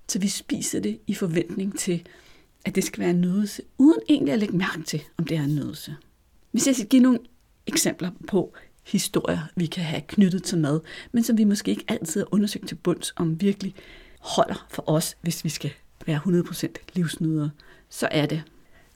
Så 0.07 0.19
vi 0.19 0.27
spiser 0.27 0.79
det 0.79 0.99
i 1.07 1.13
forventning 1.13 1.79
til, 1.79 2.03
at 2.65 2.75
det 2.75 2.83
skal 2.83 2.99
være 2.99 3.09
en 3.09 3.21
nydelse, 3.21 3.61
uden 3.77 3.99
egentlig 4.09 4.33
at 4.33 4.39
lægge 4.39 4.57
mærke 4.57 4.83
til, 4.83 5.03
om 5.17 5.25
det 5.25 5.37
er 5.37 5.43
en 5.43 5.55
nydelse. 5.55 5.95
Hvis 6.51 6.67
jeg 6.67 6.75
skal 6.75 6.87
give 6.87 7.01
nogle 7.01 7.19
eksempler 7.67 8.11
på 8.27 8.53
historier, 8.91 9.39
vi 9.55 9.65
kan 9.65 9.83
have 9.83 10.01
knyttet 10.07 10.43
til 10.43 10.57
mad, 10.57 10.79
men 11.11 11.23
som 11.23 11.37
vi 11.37 11.43
måske 11.43 11.71
ikke 11.71 11.85
altid 11.87 12.21
har 12.21 12.33
undersøgt 12.33 12.67
til 12.67 12.75
bunds, 12.75 13.13
om 13.15 13.41
virkelig 13.41 13.75
holder 14.19 14.67
for 14.69 14.89
os, 14.89 15.17
hvis 15.21 15.43
vi 15.43 15.49
skal 15.49 15.71
være 16.05 16.19
100% 16.25 16.67
livsnydere, 16.93 17.49
så 17.89 18.07
er 18.11 18.25
det 18.25 18.43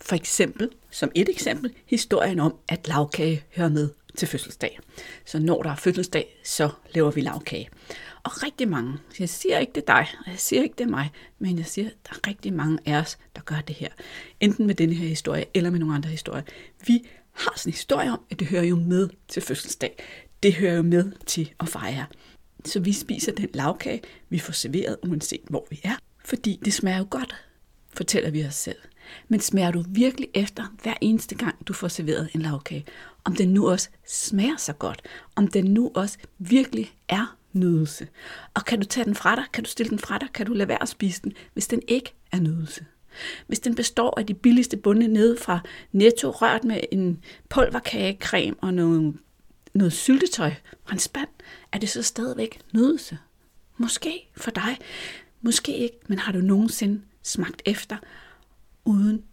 for 0.02 0.16
eksempel, 0.16 0.70
som 0.92 1.12
et 1.16 1.30
eksempel, 1.30 1.74
historien 1.86 2.40
om, 2.40 2.56
at 2.68 2.88
lavkage 2.88 3.44
hører 3.56 3.70
med 3.70 3.90
til 4.16 4.28
fødselsdag. 4.28 4.80
Så 5.26 5.40
når 5.40 5.64
der 5.64 5.70
er 5.70 5.76
fødselsdag, 5.76 6.42
så 6.46 6.70
laver 6.96 7.12
vi 7.12 7.22
lavkage. 7.22 7.70
Og 8.24 8.44
rigtig 8.44 8.68
mange, 8.68 8.98
jeg 9.20 9.30
siger 9.30 9.60
ikke 9.60 9.72
det 9.76 9.84
er 9.88 9.94
dig, 9.94 10.08
og 10.26 10.32
jeg 10.32 10.40
siger 10.40 10.64
ikke 10.64 10.76
det 10.78 10.84
er 10.84 10.90
mig, 10.90 11.12
men 11.40 11.58
jeg 11.58 11.66
siger, 11.66 11.88
at 11.88 11.96
der 12.10 12.14
er 12.14 12.28
rigtig 12.28 12.54
mange 12.54 12.80
af 12.86 12.94
os, 12.94 13.18
der 13.36 13.42
gør 13.42 13.62
det 13.68 13.76
her. 13.76 13.90
Enten 14.40 14.68
med 14.68 14.76
denne 14.76 14.96
her 14.96 15.08
historie, 15.08 15.46
eller 15.54 15.70
med 15.70 15.80
nogle 15.80 15.96
andre 15.96 16.10
historier. 16.10 16.44
Vi 16.88 17.08
har 17.34 17.54
sådan 17.56 17.70
en 17.70 17.74
historie 17.74 18.12
om, 18.12 18.22
at 18.32 18.40
det 18.40 18.48
hører 18.48 18.64
jo 18.64 18.76
med 18.76 19.10
til 19.28 19.42
fødselsdag. 19.42 20.04
Det 20.44 20.54
hører 20.54 20.74
jo 20.74 20.82
med 20.82 21.12
til 21.26 21.54
at 21.60 21.70
fejre. 21.70 22.06
Så 22.66 22.80
vi 22.80 22.94
spiser 22.94 23.32
den 23.32 23.50
lavkage, 23.54 24.02
vi 24.30 24.40
får 24.40 24.54
serveret, 24.54 24.98
uanset 25.04 25.42
hvor 25.50 25.68
vi 25.70 25.82
er. 25.84 25.96
Fordi 26.26 26.60
det 26.66 26.74
smager 26.74 26.98
jo 26.98 27.08
godt, 27.10 27.36
fortæller 27.94 28.32
vi 28.32 28.46
os 28.46 28.56
selv. 28.56 28.78
Men 29.28 29.40
smager 29.40 29.72
du 29.72 29.84
virkelig 29.88 30.30
efter 30.34 30.76
hver 30.84 30.94
eneste 31.02 31.36
gang, 31.36 31.68
du 31.68 31.74
får 31.74 31.88
serveret 31.88 32.30
en 32.36 32.42
lavkage? 32.42 32.86
Om 33.24 33.36
den 33.36 33.54
nu 33.54 33.70
også 33.70 33.90
smager 34.08 34.58
så 34.58 34.74
godt? 34.74 35.02
Om 35.36 35.48
den 35.48 35.66
nu 35.66 35.92
også 35.96 36.18
virkelig 36.40 36.94
er 37.10 37.38
nydelse? 37.54 38.08
Og 38.54 38.66
kan 38.66 38.80
du 38.80 38.86
tage 38.86 39.06
den 39.06 39.16
fra 39.16 39.36
dig? 39.36 39.44
Kan 39.54 39.64
du 39.64 39.70
stille 39.70 39.90
den 39.90 40.00
fra 40.00 40.18
dig? 40.18 40.28
Kan 40.34 40.46
du 40.46 40.54
lade 40.54 40.70
være 40.70 40.82
at 40.82 40.90
spise 40.90 41.22
den, 41.22 41.34
hvis 41.54 41.68
den 41.68 41.82
ikke 41.88 42.14
er 42.32 42.40
nydelse? 42.40 42.86
Hvis 43.48 43.60
den 43.60 43.76
består 43.76 44.20
af 44.20 44.26
de 44.26 44.34
billigste 44.34 44.78
bunde 44.78 45.08
nede 45.08 45.38
fra 45.38 45.60
Netto, 45.92 46.30
rørt 46.30 46.64
med 46.64 46.80
en 46.92 47.24
pulverkagecreme 47.50 48.56
og 48.62 48.74
noget, 48.74 49.16
noget 49.74 49.94
syltetøj 49.94 50.52
fra 50.86 50.94
en 50.94 51.00
spand, 51.00 51.30
er 51.72 51.78
det 51.78 51.90
så 51.90 52.04
stadigvæk 52.04 52.60
nydelse? 52.74 53.18
Måske 53.78 54.30
for 54.38 54.52
dig, 54.52 54.78
måske 55.42 55.78
ikke, 55.78 55.98
men 56.08 56.20
har 56.20 56.32
du 56.32 56.40
nogensinde 56.40 57.02
smagt 57.24 57.62
efter, 57.66 57.98
uden 58.86 59.24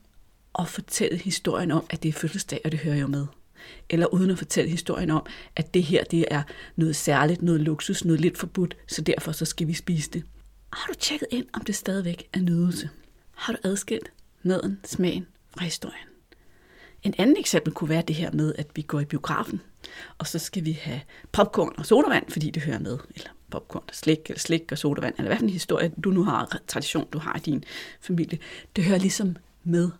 at 0.59 0.69
fortælle 0.69 1.19
historien 1.19 1.71
om, 1.71 1.87
at 1.91 2.03
det 2.03 2.09
er 2.09 2.13
fødselsdag, 2.13 2.61
og 2.65 2.73
det 2.73 2.81
hører 2.81 2.97
jo 2.97 3.07
med? 3.07 3.27
Eller 3.91 4.07
uden 4.07 4.31
at 4.31 4.39
fortælle 4.39 4.71
historien 4.71 5.11
om, 5.11 5.27
at 5.57 5.75
det 5.75 5.83
her 5.83 6.05
det 6.05 6.25
er 6.31 6.43
noget 6.77 6.97
særligt, 6.97 7.43
noget 7.43 7.61
luksus, 7.61 8.05
noget 8.05 8.21
lidt 8.21 8.39
forbudt, 8.39 8.77
så 8.87 9.03
derfor 9.03 9.33
så 9.33 9.45
skal 9.45 9.67
vi 9.67 9.73
spise 9.73 10.11
det. 10.11 10.25
Har 10.73 10.93
du 10.93 10.99
tjekket 10.99 11.29
ind, 11.31 11.47
om 11.53 11.65
det 11.65 11.75
stadigvæk 11.75 12.29
er 12.33 12.41
nydelse? 12.41 12.91
Har 13.41 13.53
du 13.53 13.59
adskilt 13.65 14.13
maden, 14.43 14.81
smagen 14.85 15.27
fra 15.51 15.65
historien. 15.65 16.07
En 17.03 17.15
anden 17.19 17.37
eksempel 17.37 17.73
kunne 17.73 17.91
være 17.91 18.03
det 18.03 18.17
her 18.17 18.33
med, 18.33 18.55
at 18.59 18.67
vi 18.75 18.83
går 18.83 19.01
i 19.01 19.05
biografen, 19.05 19.61
og 20.19 20.27
så 20.27 20.39
skal 20.39 20.65
vi 20.65 20.73
have 20.73 21.01
popcorn 21.33 21.75
og 21.79 21.87
sodavand, 21.87 22.31
fordi 22.31 22.51
det 22.51 22.63
hører 22.63 22.79
med. 22.79 22.99
Eller 23.15 23.31
popcorn 23.51 23.83
og 23.89 23.95
slik, 23.95 24.19
eller 24.27 24.39
slik 24.39 24.73
og 24.73 24.79
sodavand, 24.79 25.15
eller 25.19 25.29
hvad 25.29 25.37
for 25.37 25.45
en 25.45 25.51
historie 25.51 25.93
du 26.05 26.11
nu 26.11 26.25
har, 26.25 26.61
tradition 26.67 27.07
du 27.13 27.19
har 27.19 27.37
i 27.37 27.41
din 27.41 27.65
familie. 28.01 28.39
Det 28.77 28.85
hører 28.85 28.99
ligesom 28.99 29.37
med. 29.65 29.91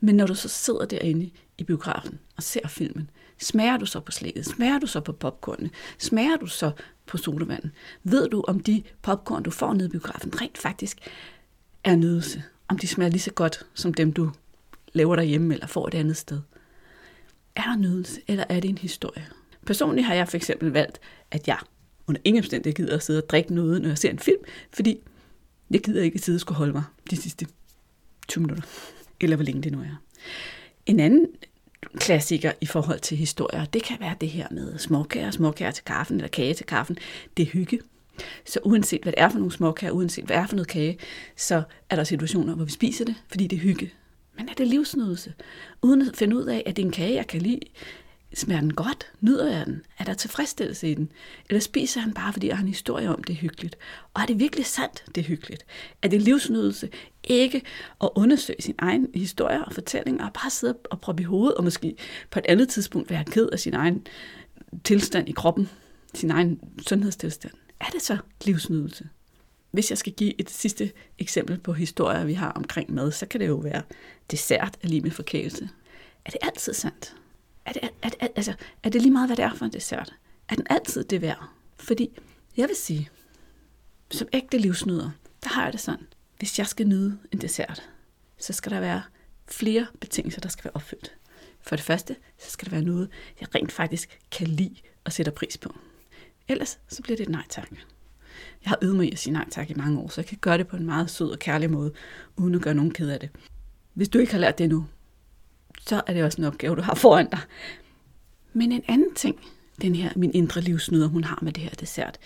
Men 0.00 0.14
når 0.14 0.26
du 0.26 0.34
så 0.34 0.48
sidder 0.48 0.86
derinde 0.86 1.30
i 1.58 1.64
biografen 1.64 2.18
og 2.36 2.42
ser 2.42 2.68
filmen, 2.68 3.10
smager 3.38 3.76
du 3.76 3.86
så 3.86 4.00
på 4.00 4.12
slikket? 4.12 4.46
Smager 4.46 4.78
du 4.78 4.86
så 4.86 5.00
på 5.00 5.12
popcornet? 5.12 5.70
Smager 5.98 6.36
du 6.36 6.46
så 6.46 6.70
på 7.06 7.16
sodavanden? 7.16 7.72
Ved 8.02 8.28
du, 8.28 8.44
om 8.48 8.60
de 8.60 8.82
popcorn, 9.02 9.42
du 9.42 9.50
får 9.50 9.72
nede 9.72 9.88
i 9.88 9.90
biografen, 9.90 10.40
rent 10.40 10.58
faktisk 10.58 10.98
er 11.84 11.96
nydelse? 11.96 12.42
Om 12.68 12.78
de 12.78 12.86
smager 12.86 13.10
lige 13.10 13.20
så 13.20 13.32
godt, 13.32 13.66
som 13.74 13.94
dem, 13.94 14.12
du 14.12 14.30
laver 14.92 15.16
derhjemme 15.16 15.54
eller 15.54 15.66
får 15.66 15.88
et 15.88 15.94
andet 15.94 16.16
sted? 16.16 16.40
Er 17.56 17.62
der 17.62 17.76
nydelse, 17.76 18.20
eller 18.28 18.44
er 18.48 18.60
det 18.60 18.68
en 18.68 18.78
historie? 18.78 19.26
Personligt 19.66 20.06
har 20.06 20.14
jeg 20.14 20.28
for 20.28 20.36
eksempel 20.36 20.70
valgt, 20.70 21.00
at 21.30 21.48
jeg 21.48 21.58
under 22.06 22.20
ingen 22.24 22.40
omstændighed 22.40 22.74
gider 22.76 22.96
at 22.96 23.02
sidde 23.02 23.22
og 23.22 23.28
drikke 23.28 23.54
noget, 23.54 23.82
når 23.82 23.88
jeg 23.88 23.98
ser 23.98 24.10
en 24.10 24.18
film, 24.18 24.42
fordi 24.72 24.98
jeg 25.70 25.80
gider 25.80 26.02
ikke 26.02 26.18
sidde 26.18 26.36
og 26.36 26.40
skulle 26.40 26.58
holde 26.58 26.72
mig 26.72 26.82
de 27.10 27.16
sidste 27.16 27.46
20 28.28 28.42
minutter, 28.42 28.64
eller 29.20 29.36
hvor 29.36 29.44
længe 29.44 29.62
det 29.62 29.72
nu 29.72 29.80
er. 29.80 30.02
En 30.86 31.00
anden 31.00 31.26
klassiker 31.96 32.52
i 32.60 32.66
forhold 32.66 33.00
til 33.00 33.16
historier, 33.16 33.64
det 33.64 33.82
kan 33.82 33.96
være 34.00 34.16
det 34.20 34.28
her 34.28 34.46
med 34.50 34.78
småkager, 34.78 35.30
småkager 35.30 35.70
til 35.70 35.84
kaffen 35.84 36.16
eller 36.16 36.28
kage 36.28 36.54
til 36.54 36.66
kaffen. 36.66 36.98
Det 37.36 37.42
er 37.42 37.46
hygge. 37.46 37.80
Så 38.44 38.60
uanset 38.64 39.02
hvad 39.02 39.12
det 39.12 39.20
er 39.20 39.28
for 39.28 39.38
nogle 39.38 39.52
småkager, 39.52 39.92
uanset 39.92 40.24
hvad 40.24 40.36
det 40.36 40.42
er 40.42 40.46
for 40.46 40.56
noget 40.56 40.68
kage, 40.68 40.98
så 41.36 41.62
er 41.90 41.96
der 41.96 42.04
situationer, 42.04 42.54
hvor 42.54 42.64
vi 42.64 42.70
spiser 42.70 43.04
det, 43.04 43.14
fordi 43.28 43.46
det 43.46 43.56
er 43.56 43.60
hygge. 43.60 43.92
Men 44.36 44.48
er 44.48 44.54
det 44.54 44.66
livsnydelse? 44.66 45.34
Uden 45.82 46.08
at 46.08 46.16
finde 46.16 46.36
ud 46.36 46.44
af, 46.44 46.62
at 46.66 46.76
det 46.76 46.82
er 46.82 46.86
en 46.86 46.92
kage, 46.92 47.14
jeg 47.14 47.26
kan 47.26 47.42
lide, 47.42 47.60
Smager 48.34 48.60
den 48.60 48.74
godt? 48.74 49.12
Nyder 49.20 49.56
jeg 49.56 49.66
den? 49.66 49.82
Er 49.98 50.04
der 50.04 50.14
tilfredsstillelse 50.14 50.90
i 50.90 50.94
den? 50.94 51.12
Eller 51.48 51.60
spiser 51.60 52.00
han 52.00 52.14
bare, 52.14 52.32
fordi 52.32 52.46
jeg 52.46 52.56
har 52.56 52.62
en 52.62 52.68
historie 52.68 53.08
om, 53.08 53.24
det 53.24 53.32
er 53.32 53.36
hyggeligt? 53.36 53.76
Og 54.14 54.22
er 54.22 54.26
det 54.26 54.40
virkelig 54.40 54.66
sandt, 54.66 55.04
det 55.14 55.20
er 55.20 55.24
hyggeligt? 55.24 55.66
Er 56.02 56.08
det 56.08 56.22
livsnydelse 56.22 56.88
ikke 57.24 57.62
at 58.02 58.10
undersøge 58.14 58.62
sin 58.62 58.74
egen 58.78 59.08
historie 59.14 59.64
og 59.64 59.72
fortælling, 59.72 60.22
og 60.22 60.32
bare 60.32 60.50
sidde 60.50 60.78
og 60.90 61.00
proppe 61.00 61.22
i 61.22 61.24
hovedet, 61.24 61.54
og 61.54 61.64
måske 61.64 61.96
på 62.30 62.38
et 62.38 62.46
andet 62.48 62.68
tidspunkt 62.68 63.10
være 63.10 63.24
ked 63.24 63.48
af 63.52 63.58
sin 63.60 63.74
egen 63.74 64.06
tilstand 64.84 65.28
i 65.28 65.32
kroppen, 65.32 65.68
sin 66.14 66.30
egen 66.30 66.60
sundhedstilstand? 66.86 67.52
Er 67.80 67.90
det 67.92 68.02
så 68.02 68.18
livsnydelse? 68.44 69.08
Hvis 69.70 69.90
jeg 69.90 69.98
skal 69.98 70.12
give 70.12 70.40
et 70.40 70.50
sidste 70.50 70.92
eksempel 71.18 71.58
på 71.58 71.72
historier, 71.72 72.24
vi 72.24 72.34
har 72.34 72.50
omkring 72.50 72.94
mad, 72.94 73.12
så 73.12 73.26
kan 73.26 73.40
det 73.40 73.46
jo 73.46 73.54
være 73.54 73.82
dessert 74.30 74.78
er 74.82 74.88
lige 74.88 75.00
med 75.00 75.10
forkælelse. 75.10 75.68
Er 76.24 76.30
det 76.30 76.38
altid 76.42 76.74
sandt? 76.74 77.16
er 77.66 77.72
det, 77.72 77.90
er, 78.02 78.08
det, 78.08 78.18
altså, 78.36 78.54
er 78.82 78.88
det 78.88 79.02
lige 79.02 79.12
meget, 79.12 79.28
hvad 79.28 79.36
det 79.36 79.44
er 79.44 79.54
for 79.54 79.64
en 79.64 79.72
dessert? 79.72 80.14
Er 80.48 80.54
den 80.54 80.66
altid 80.70 81.04
det 81.04 81.20
værd? 81.22 81.48
Fordi 81.76 82.18
jeg 82.56 82.68
vil 82.68 82.76
sige, 82.76 83.10
som 84.10 84.28
ægte 84.32 84.58
livsnyder, 84.58 85.10
der 85.42 85.48
har 85.48 85.64
jeg 85.64 85.72
det 85.72 85.80
sådan. 85.80 86.06
Hvis 86.38 86.58
jeg 86.58 86.66
skal 86.66 86.86
nyde 86.86 87.18
en 87.32 87.40
dessert, 87.40 87.90
så 88.38 88.52
skal 88.52 88.72
der 88.72 88.80
være 88.80 89.02
flere 89.48 89.86
betingelser, 90.00 90.40
der 90.40 90.48
skal 90.48 90.64
være 90.64 90.74
opfyldt. 90.74 91.14
For 91.60 91.76
det 91.76 91.84
første, 91.84 92.16
så 92.38 92.50
skal 92.50 92.64
det 92.64 92.72
være 92.72 92.82
noget, 92.82 93.08
jeg 93.40 93.54
rent 93.54 93.72
faktisk 93.72 94.18
kan 94.30 94.46
lide 94.46 94.76
og 95.04 95.12
sætter 95.12 95.32
pris 95.32 95.58
på. 95.58 95.74
Ellers 96.48 96.78
så 96.88 97.02
bliver 97.02 97.16
det 97.16 97.24
et 97.24 97.30
nej 97.30 97.44
tak. 97.48 97.70
Jeg 98.64 98.70
har 98.70 98.78
øvet 98.82 98.96
mig 98.96 99.06
i 99.06 99.12
at 99.12 99.18
sige 99.18 99.32
nej 99.32 99.48
tak 99.50 99.70
i 99.70 99.74
mange 99.74 100.00
år, 100.00 100.08
så 100.08 100.20
jeg 100.20 100.26
kan 100.26 100.38
gøre 100.40 100.58
det 100.58 100.66
på 100.66 100.76
en 100.76 100.86
meget 100.86 101.10
sød 101.10 101.30
og 101.30 101.38
kærlig 101.38 101.70
måde, 101.70 101.92
uden 102.36 102.54
at 102.54 102.62
gøre 102.62 102.74
nogen 102.74 102.90
ked 102.90 103.08
af 103.08 103.20
det. 103.20 103.30
Hvis 103.94 104.08
du 104.08 104.18
ikke 104.18 104.32
har 104.32 104.40
lært 104.40 104.58
det 104.58 104.68
nu, 104.68 104.86
så 105.80 106.02
er 106.06 106.12
det 106.12 106.24
også 106.24 106.40
en 106.40 106.46
opgave, 106.46 106.76
du 106.76 106.82
har 106.82 106.94
foran 106.94 107.30
dig. 107.30 107.40
Men 108.52 108.72
en 108.72 108.84
anden 108.88 109.14
ting, 109.14 109.40
den 109.82 109.94
her, 109.94 110.10
min 110.16 110.34
indre 110.34 110.60
livsnyder, 110.60 111.08
hun 111.08 111.24
har 111.24 111.38
med 111.42 111.52
det 111.52 111.62
her 111.62 111.70
dessert, 111.70 112.18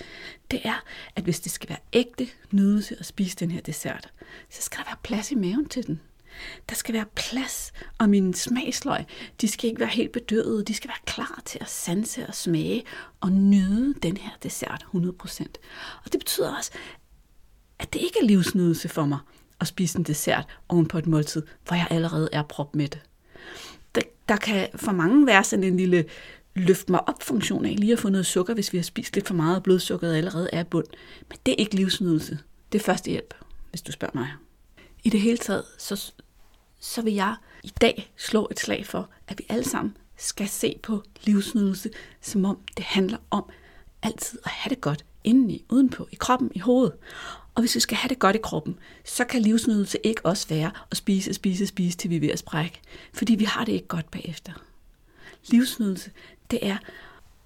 det 0.51 0.61
er, 0.65 0.85
at 1.17 1.25
hvis 1.25 1.41
det 1.41 1.53
skal 1.53 1.69
være 1.69 1.79
ægte 1.93 2.29
nydelse 2.51 2.97
at 2.99 3.07
spise 3.07 3.37
den 3.37 3.51
her 3.51 3.61
dessert, 3.61 4.13
så 4.51 4.63
skal 4.63 4.79
der 4.79 4.85
være 4.85 4.97
plads 5.03 5.31
i 5.31 5.35
maven 5.35 5.69
til 5.69 5.87
den. 5.87 6.01
Der 6.69 6.75
skal 6.75 6.95
være 6.95 7.07
plads, 7.15 7.73
og 7.99 8.09
mine 8.09 8.35
smagsløg, 8.35 9.05
de 9.41 9.49
skal 9.49 9.69
ikke 9.69 9.81
være 9.81 9.89
helt 9.89 10.13
bedøvede, 10.13 10.65
de 10.65 10.75
skal 10.75 10.89
være 10.89 11.05
klar 11.07 11.43
til 11.45 11.59
at 11.61 11.71
sanse 11.71 12.27
og 12.27 12.35
smage 12.35 12.85
og 13.21 13.33
nyde 13.33 13.95
den 14.03 14.17
her 14.17 14.31
dessert 14.43 14.87
100%. 14.95 15.45
Og 16.05 16.13
det 16.13 16.21
betyder 16.21 16.57
også, 16.57 16.71
at 17.79 17.93
det 17.93 18.01
ikke 18.01 18.19
er 18.21 18.27
livsnydelse 18.27 18.89
for 18.89 19.05
mig 19.05 19.19
at 19.61 19.67
spise 19.67 19.99
en 19.99 20.05
dessert 20.05 20.47
oven 20.69 20.87
på 20.87 20.99
et 20.99 21.07
måltid, 21.07 21.43
hvor 21.67 21.77
jeg 21.77 21.87
allerede 21.91 22.29
er 22.33 22.43
propmæt 22.43 23.03
der, 23.95 24.01
der 24.29 24.37
kan 24.37 24.69
for 24.75 24.93
mange 24.93 25.27
være 25.27 25.45
sådan 25.45 25.65
en 25.65 25.77
lille 25.77 26.05
løft 26.55 26.91
mig 26.91 27.09
op 27.09 27.23
funktion 27.23 27.65
af 27.65 27.77
lige 27.79 27.93
at 27.93 27.99
få 27.99 28.09
noget 28.09 28.27
sukker, 28.27 28.55
hvis 28.55 28.73
vi 28.73 28.79
har 28.79 28.83
spist 28.83 29.15
lidt 29.15 29.27
for 29.27 29.35
meget, 29.35 29.57
og 29.57 29.63
blodsukkeret 29.63 30.17
allerede 30.17 30.49
er 30.53 30.63
bund. 30.63 30.87
Men 31.29 31.39
det 31.47 31.53
er 31.53 31.57
ikke 31.57 31.75
livsnydelse. 31.75 32.39
Det 32.73 32.81
er 32.81 32.85
første 32.85 33.11
hjælp, 33.11 33.35
hvis 33.71 33.83
du 33.83 33.93
spørger 33.93 34.19
mig. 34.19 34.29
I 35.05 35.11
det 35.11 35.21
hele 35.21 35.39
taget, 35.39 35.65
så, 35.79 36.13
så 36.81 37.03
vil 37.03 37.15
jeg 37.15 37.35
i 37.63 37.73
dag 37.81 38.13
slå 38.17 38.49
et 38.51 38.61
slag 38.61 38.87
for, 38.87 39.09
at 39.29 39.39
vi 39.39 39.47
alle 39.49 39.65
sammen 39.65 39.97
skal 40.17 40.49
se 40.49 40.79
på 40.83 41.03
livsnydelse, 41.23 41.91
som 42.21 42.45
om 42.45 42.59
det 42.77 42.85
handler 42.85 43.19
om 43.31 43.45
altid 44.03 44.39
at 44.45 44.51
have 44.51 44.71
det 44.71 44.81
godt 44.81 45.05
indeni, 45.25 45.65
udenpå, 45.69 46.09
i 46.13 46.15
kroppen, 46.15 46.51
i 46.55 46.59
hovedet. 46.59 46.93
Og 47.55 47.63
hvis 47.63 47.75
vi 47.75 47.81
skal 47.81 47.97
have 47.97 48.09
det 48.09 48.19
godt 48.19 48.37
i 48.37 48.41
kroppen, 48.43 48.79
så 49.05 49.25
kan 49.25 49.43
livsnydelse 49.43 49.99
ikke 50.05 50.27
også 50.27 50.49
være 50.49 50.71
at 50.91 50.97
spise, 50.97 51.35
spise, 51.35 51.67
spise, 51.67 51.99
til 51.99 52.11
vi 52.11 52.17
er 52.17 52.21
ved 52.21 52.31
at 52.31 52.39
sprække. 52.39 52.81
Fordi 53.13 53.35
vi 53.35 53.45
har 53.45 53.65
det 53.65 53.73
ikke 53.73 53.89
godt 53.89 54.11
bagefter. 54.11 54.53
Livsnydelse, 55.47 56.11
det 56.51 56.67
er 56.67 56.77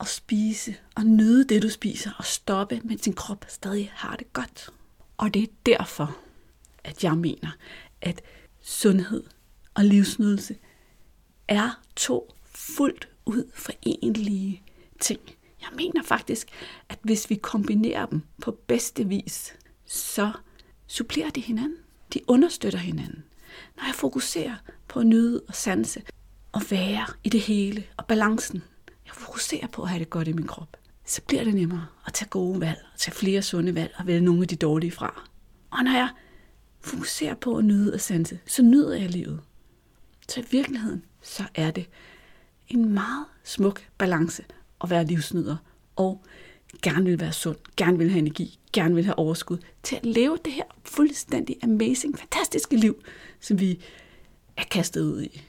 at 0.01 0.09
spise 0.09 0.75
og 0.95 1.05
nyde 1.05 1.45
det, 1.45 1.63
du 1.63 1.69
spiser, 1.69 2.11
og 2.19 2.25
stoppe, 2.25 2.81
mens 2.85 3.01
din 3.01 3.13
krop 3.13 3.45
stadig 3.49 3.91
har 3.95 4.17
det 4.17 4.33
godt. 4.33 4.71
Og 5.17 5.35
det 5.35 5.43
er 5.43 5.47
derfor, 5.67 6.17
at 6.85 7.05
jeg 7.05 7.19
mener, 7.19 7.51
at 8.01 8.21
sundhed 8.61 9.25
og 9.75 9.85
livsnydelse 9.85 10.57
er 11.49 11.81
to 11.97 12.35
fuldt 12.45 13.09
ud 13.27 13.51
forenlige 13.55 14.63
ting. 15.01 15.21
Jeg 15.61 15.69
mener 15.77 16.03
faktisk, 16.03 16.49
at 16.89 16.99
hvis 17.03 17.31
vi 17.31 17.35
kombinerer 17.35 18.07
dem 18.07 18.23
på 18.43 18.51
bedste 18.67 19.09
vis, 19.09 19.55
så 19.87 20.33
supplerer 20.87 21.31
de 21.31 21.41
hinanden. 21.41 21.79
De 22.15 22.21
understøtter 22.29 22.79
hinanden. 22.79 23.25
Når 23.77 23.85
jeg 23.87 23.95
fokuserer 23.95 24.55
på 24.89 25.01
at 25.01 25.07
nyde 25.07 25.43
og 25.49 25.55
sanse 25.55 26.03
og 26.53 26.63
være 26.71 27.07
i 27.25 27.29
det 27.29 27.41
hele 27.41 27.85
og 27.97 28.07
balancen, 28.07 28.63
jeg 29.07 29.15
fokuserer 29.15 29.67
på 29.67 29.83
at 29.83 29.89
have 29.89 29.99
det 29.99 30.11
godt 30.11 30.29
i 30.29 30.33
min 30.33 30.47
krop, 30.47 30.77
så 31.05 31.23
bliver 31.23 31.45
det 31.45 31.55
nemmere 31.55 31.87
at 32.07 32.13
tage 32.13 32.29
gode 32.29 32.61
valg, 32.61 32.79
og 32.93 32.99
tage 32.99 33.15
flere 33.15 33.43
sunde 33.43 33.75
valg 33.75 33.95
og 33.97 34.07
vælge 34.07 34.21
nogle 34.21 34.43
af 34.43 34.49
de 34.49 34.57
dårlige 34.57 34.93
fra. 34.93 35.23
Og 35.71 35.85
når 35.85 35.93
jeg 35.93 36.09
fokuserer 36.85 37.35
på 37.35 37.57
at 37.57 37.65
nyde 37.65 37.95
og 37.95 38.01
sanse, 38.01 38.39
så 38.47 38.63
nyder 38.63 38.97
jeg 38.97 39.11
livet. 39.11 39.41
Så 40.29 40.41
i 40.41 40.45
virkeligheden, 40.51 41.05
så 41.23 41.45
er 41.55 41.71
det 41.71 41.89
en 42.69 42.95
meget 42.95 43.27
smuk 43.45 43.83
balance 43.99 44.45
at 44.85 44.91
være 44.91 45.05
livsnyder 45.05 45.57
og 45.97 46.25
gerne 46.83 47.05
vil 47.05 47.21
være 47.21 47.33
sund, 47.33 47.57
gerne 47.77 47.99
vil 47.99 48.11
have 48.11 48.19
energi, 48.19 48.59
gerne 48.73 48.95
vil 48.95 49.05
have 49.05 49.19
overskud 49.19 49.59
til 49.83 49.97
at 49.97 50.07
leve 50.07 50.39
det 50.45 50.53
her 50.53 50.65
fuldstændig 50.85 51.57
amazing, 51.63 52.19
fantastiske 52.19 52.77
liv, 52.77 53.05
som 53.41 53.61
vi 53.61 53.81
er 54.57 54.65
kastet 54.71 55.03
ud 55.03 55.23
i. 55.23 55.43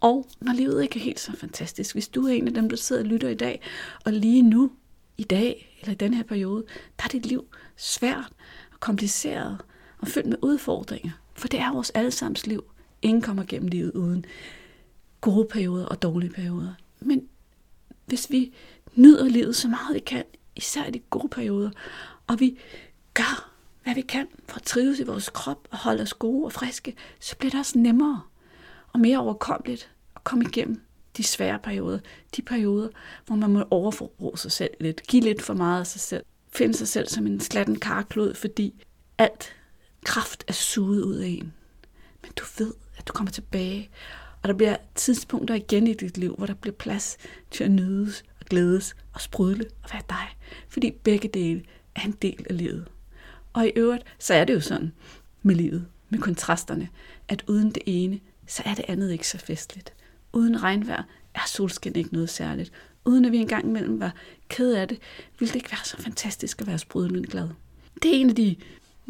Og 0.00 0.28
når 0.40 0.52
livet 0.52 0.82
ikke 0.82 0.98
er 0.98 1.04
helt 1.04 1.20
så 1.20 1.36
fantastisk, 1.36 1.94
hvis 1.94 2.08
du 2.08 2.26
er 2.26 2.32
en 2.32 2.48
af 2.48 2.54
dem, 2.54 2.68
der 2.68 2.76
sidder 2.76 3.02
og 3.02 3.08
lytter 3.08 3.28
i 3.28 3.34
dag, 3.34 3.60
og 4.04 4.12
lige 4.12 4.42
nu, 4.42 4.70
i 5.18 5.22
dag, 5.22 5.78
eller 5.80 5.92
i 5.92 5.96
den 5.96 6.14
her 6.14 6.22
periode, 6.22 6.64
der 6.98 7.04
er 7.04 7.08
dit 7.08 7.26
liv 7.26 7.46
svært 7.76 8.32
og 8.72 8.80
kompliceret 8.80 9.58
og 10.00 10.08
fyldt 10.08 10.26
med 10.26 10.36
udfordringer. 10.42 11.10
For 11.34 11.48
det 11.48 11.60
er 11.60 11.72
vores 11.72 11.90
allesammens 11.90 12.46
liv. 12.46 12.64
Ingen 13.02 13.22
kommer 13.22 13.44
gennem 13.48 13.68
livet 13.68 13.92
uden 13.92 14.24
gode 15.20 15.48
perioder 15.50 15.86
og 15.86 16.02
dårlige 16.02 16.30
perioder. 16.30 16.74
Men 17.00 17.28
hvis 18.06 18.30
vi 18.30 18.52
nyder 18.94 19.24
livet 19.24 19.56
så 19.56 19.68
meget 19.68 19.94
vi 19.94 20.00
kan, 20.00 20.24
især 20.56 20.84
i 20.84 20.90
de 20.90 20.98
gode 20.98 21.28
perioder, 21.28 21.70
og 22.26 22.40
vi 22.40 22.58
gør, 23.14 23.52
hvad 23.82 23.94
vi 23.94 24.00
kan 24.00 24.26
for 24.48 24.56
at 24.56 24.62
trives 24.62 25.00
i 25.00 25.02
vores 25.02 25.28
krop 25.28 25.68
og 25.70 25.78
holde 25.78 26.02
os 26.02 26.14
gode 26.14 26.44
og 26.44 26.52
friske, 26.52 26.96
så 27.20 27.36
bliver 27.36 27.50
det 27.50 27.60
også 27.60 27.78
nemmere 27.78 28.22
og 28.92 29.00
mere 29.00 29.18
overkommeligt 29.18 29.90
at 30.16 30.24
komme 30.24 30.44
igennem 30.44 30.80
de 31.16 31.22
svære 31.22 31.58
perioder. 31.58 31.98
De 32.36 32.42
perioder, 32.42 32.88
hvor 33.26 33.36
man 33.36 33.50
må 33.50 33.64
overforbruge 33.70 34.38
sig 34.38 34.52
selv 34.52 34.70
lidt, 34.80 35.02
give 35.06 35.22
lidt 35.22 35.42
for 35.42 35.54
meget 35.54 35.80
af 35.80 35.86
sig 35.86 36.00
selv, 36.00 36.24
finde 36.52 36.74
sig 36.74 36.88
selv 36.88 37.08
som 37.08 37.26
en 37.26 37.40
slatten 37.40 37.76
karklod, 37.76 38.34
fordi 38.34 38.84
alt 39.18 39.56
kraft 40.04 40.44
er 40.48 40.52
suget 40.52 41.02
ud 41.02 41.16
af 41.16 41.28
en. 41.28 41.52
Men 42.22 42.32
du 42.36 42.44
ved, 42.58 42.74
at 42.96 43.08
du 43.08 43.12
kommer 43.12 43.30
tilbage, 43.30 43.90
og 44.42 44.48
der 44.48 44.54
bliver 44.54 44.76
tidspunkter 44.94 45.54
igen 45.54 45.86
i 45.86 45.94
dit 45.94 46.18
liv, 46.18 46.34
hvor 46.36 46.46
der 46.46 46.54
bliver 46.54 46.74
plads 46.74 47.16
til 47.50 47.64
at 47.64 47.70
nydes 47.70 48.24
og 48.40 48.46
glædes 48.46 48.96
og 49.12 49.20
sprudle 49.20 49.64
og 49.82 49.90
være 49.92 50.02
dig. 50.08 50.36
Fordi 50.68 50.90
begge 50.90 51.28
dele 51.28 51.62
er 51.94 52.00
en 52.00 52.16
del 52.22 52.46
af 52.50 52.56
livet. 52.56 52.88
Og 53.52 53.66
i 53.66 53.72
øvrigt, 53.76 54.04
så 54.18 54.34
er 54.34 54.44
det 54.44 54.54
jo 54.54 54.60
sådan 54.60 54.92
med 55.42 55.54
livet, 55.54 55.86
med 56.08 56.18
kontrasterne, 56.18 56.88
at 57.28 57.44
uden 57.48 57.70
det 57.70 57.82
ene, 57.86 58.20
så 58.46 58.62
er 58.66 58.74
det 58.74 58.84
andet 58.88 59.12
ikke 59.12 59.28
så 59.28 59.38
festligt. 59.38 59.92
Uden 60.32 60.62
regnvejr 60.62 61.02
er 61.34 61.46
solskin 61.46 61.96
ikke 61.96 62.12
noget 62.12 62.30
særligt. 62.30 62.72
Uden 63.04 63.24
at 63.24 63.32
vi 63.32 63.38
engang 63.38 63.66
imellem 63.66 64.00
var 64.00 64.14
ked 64.48 64.72
af 64.72 64.88
det, 64.88 64.98
ville 65.38 65.48
det 65.48 65.56
ikke 65.56 65.70
være 65.70 65.84
så 65.84 65.96
fantastisk 65.96 66.60
at 66.60 66.66
være 66.66 66.78
sprudlende 66.78 67.28
glad. 67.28 67.48
Det 68.02 68.16
er 68.16 68.20
en 68.20 68.30
af 68.30 68.36
de 68.36 68.56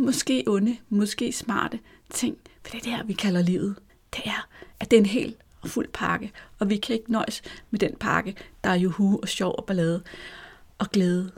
måske 0.00 0.44
onde, 0.46 0.76
måske 0.88 1.32
smarte 1.32 1.78
ting, 2.10 2.36
for 2.62 2.76
det 2.76 2.86
er 2.86 2.96
det 2.96 3.08
vi 3.08 3.12
kalder 3.12 3.42
livet. 3.42 3.76
Det 4.16 4.26
er, 4.26 4.48
at 4.80 4.90
det 4.90 4.96
er 4.96 5.00
en 5.00 5.06
hel 5.06 5.34
og 5.60 5.68
fuld 5.68 5.88
pakke, 5.92 6.32
og 6.58 6.70
vi 6.70 6.76
kan 6.76 6.94
ikke 6.94 7.12
nøjes 7.12 7.42
med 7.70 7.80
den 7.80 7.96
pakke, 7.96 8.36
der 8.64 8.70
er 8.70 8.74
juhu 8.74 9.18
og 9.22 9.28
sjov 9.28 9.54
og 9.58 9.64
ballade 9.64 10.02
og 10.78 10.90
glæde 10.90 11.30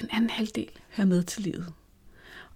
den 0.00 0.08
anden 0.12 0.30
halvdel 0.30 0.68
hører 0.96 1.06
med 1.06 1.22
til 1.22 1.42
livet. 1.42 1.72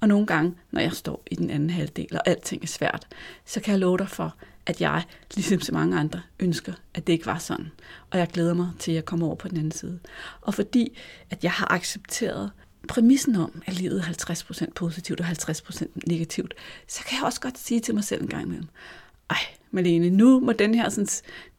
Og 0.00 0.09
nogle 0.09 0.26
gange, 0.26 0.55
når 0.71 0.81
jeg 0.81 0.93
står 0.93 1.23
i 1.31 1.35
den 1.35 1.50
anden 1.50 1.71
halvdel, 1.71 2.17
og 2.17 2.29
alting 2.29 2.62
er 2.62 2.67
svært, 2.67 3.07
så 3.45 3.61
kan 3.61 3.73
jeg 3.73 3.81
love 3.81 3.99
dig 3.99 4.09
for, 4.09 4.37
at 4.67 4.81
jeg, 4.81 5.05
ligesom 5.35 5.61
så 5.61 5.73
mange 5.73 5.99
andre, 5.99 6.21
ønsker, 6.41 6.73
at 6.95 7.07
det 7.07 7.12
ikke 7.12 7.26
var 7.26 7.38
sådan. 7.38 7.71
Og 8.11 8.19
jeg 8.19 8.29
glæder 8.29 8.55
mig 8.55 8.71
til, 8.79 8.91
at 8.91 8.95
jeg 8.95 9.05
kommer 9.05 9.26
over 9.26 9.37
på 9.37 9.49
den 9.49 9.57
anden 9.57 9.73
side. 9.73 10.00
Og 10.41 10.55
fordi, 10.55 10.99
at 11.31 11.45
jeg 11.45 11.52
har 11.52 11.73
accepteret 11.73 12.50
præmissen 12.88 13.36
om, 13.36 13.62
at 13.66 13.74
livet 13.74 13.98
er 13.98 14.04
50% 14.04 14.72
positivt 14.74 15.20
og 15.20 15.26
50% 15.26 15.86
negativt, 16.06 16.54
så 16.88 17.00
kan 17.04 17.18
jeg 17.18 17.24
også 17.24 17.40
godt 17.40 17.58
sige 17.58 17.80
til 17.80 17.94
mig 17.94 18.04
selv 18.04 18.22
en 18.22 18.28
gang 18.28 18.42
imellem, 18.42 18.68
ej, 19.30 19.36
Malene, 19.74 20.10
nu 20.10 20.40
må 20.40 20.52
den 20.52 20.74
her 20.74 20.88
sådan, 20.88 21.08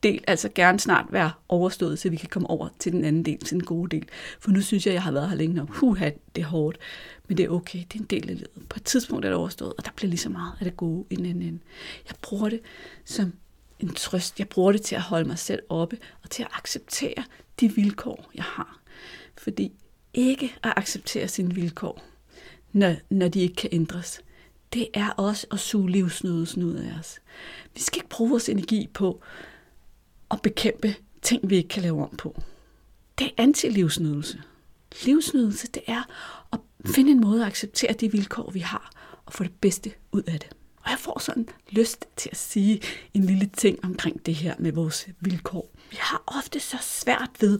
del 0.03 0.23
altså 0.27 0.49
gerne 0.55 0.79
snart 0.79 1.05
være 1.09 1.31
overstået, 1.49 1.99
så 1.99 2.09
vi 2.09 2.15
kan 2.15 2.29
komme 2.29 2.49
over 2.49 2.69
til 2.79 2.91
den 2.91 3.05
anden 3.05 3.23
del, 3.23 3.37
til 3.37 3.53
den 3.53 3.63
gode 3.63 3.95
del. 3.95 4.07
For 4.39 4.51
nu 4.51 4.61
synes 4.61 4.85
jeg, 4.85 4.93
jeg 4.93 5.03
har 5.03 5.11
været 5.11 5.29
her 5.29 5.35
længe 5.35 5.55
nok. 5.55 5.69
Huha, 5.69 6.09
det 6.35 6.41
er 6.41 6.45
hårdt. 6.45 6.77
Men 7.27 7.37
det 7.37 7.45
er 7.45 7.49
okay, 7.49 7.79
det 7.79 7.95
er 7.95 7.99
en 7.99 8.05
del 8.05 8.29
af 8.29 8.35
livet. 8.35 8.49
På 8.69 8.77
et 8.77 8.83
tidspunkt 8.83 9.25
er 9.25 9.29
det 9.29 9.37
overstået, 9.37 9.73
og 9.77 9.85
der 9.85 9.91
bliver 9.95 10.09
lige 10.09 10.19
så 10.19 10.29
meget 10.29 10.53
af 10.59 10.65
det 10.65 10.77
gode 10.77 11.05
i 11.09 11.15
den 11.15 11.25
anden 11.25 11.43
ende. 11.43 11.59
Jeg 12.07 12.15
bruger 12.21 12.49
det 12.49 12.59
som 13.05 13.33
en 13.79 13.93
trøst. 13.93 14.39
Jeg 14.39 14.47
bruger 14.47 14.71
det 14.71 14.81
til 14.81 14.95
at 14.95 15.01
holde 15.01 15.27
mig 15.27 15.39
selv 15.39 15.61
oppe, 15.69 15.97
og 16.23 16.29
til 16.29 16.43
at 16.43 16.49
acceptere 16.53 17.23
de 17.59 17.75
vilkår, 17.75 18.31
jeg 18.35 18.43
har. 18.43 18.79
Fordi 19.37 19.71
ikke 20.13 20.55
at 20.63 20.73
acceptere 20.75 21.27
sine 21.27 21.53
vilkår, 21.53 22.03
når, 22.71 22.95
når 23.09 23.27
de 23.27 23.39
ikke 23.39 23.55
kan 23.55 23.69
ændres, 23.73 24.21
det 24.73 24.87
er 24.93 25.09
også 25.09 25.47
at 25.51 25.59
suge 25.59 25.91
livsnydelsen 25.91 26.63
ud 26.63 26.73
af 26.73 26.99
os. 26.99 27.19
Vi 27.73 27.81
skal 27.81 27.97
ikke 27.97 28.09
bruge 28.09 28.29
vores 28.29 28.49
energi 28.49 28.89
på 28.93 29.21
at 30.31 30.41
bekæmpe 30.41 30.95
ting, 31.21 31.49
vi 31.49 31.55
ikke 31.55 31.69
kan 31.69 31.83
lave 31.83 32.03
om 32.03 32.17
på. 32.17 32.41
Det 33.19 33.27
er 33.27 33.43
anti-livsnydelse. 33.43 34.41
Livsnydelse, 35.05 35.67
det 35.67 35.83
er 35.87 36.03
at 36.53 36.59
finde 36.85 37.11
en 37.11 37.21
måde 37.21 37.41
at 37.41 37.47
acceptere 37.47 37.93
de 37.93 38.11
vilkår, 38.11 38.51
vi 38.51 38.59
har, 38.59 38.91
og 39.25 39.33
få 39.33 39.43
det 39.43 39.53
bedste 39.61 39.91
ud 40.11 40.23
af 40.23 40.39
det. 40.39 40.49
Og 40.77 40.89
jeg 40.89 40.99
får 40.99 41.19
sådan 41.19 41.47
lyst 41.69 42.05
til 42.15 42.29
at 42.31 42.37
sige 42.37 42.81
en 43.13 43.23
lille 43.23 43.49
ting 43.57 43.85
omkring 43.85 44.25
det 44.25 44.35
her 44.35 44.55
med 44.59 44.71
vores 44.71 45.07
vilkår. 45.19 45.69
Vi 45.91 45.97
har 45.99 46.23
ofte 46.27 46.59
så 46.59 46.77
svært 46.81 47.29
ved 47.39 47.59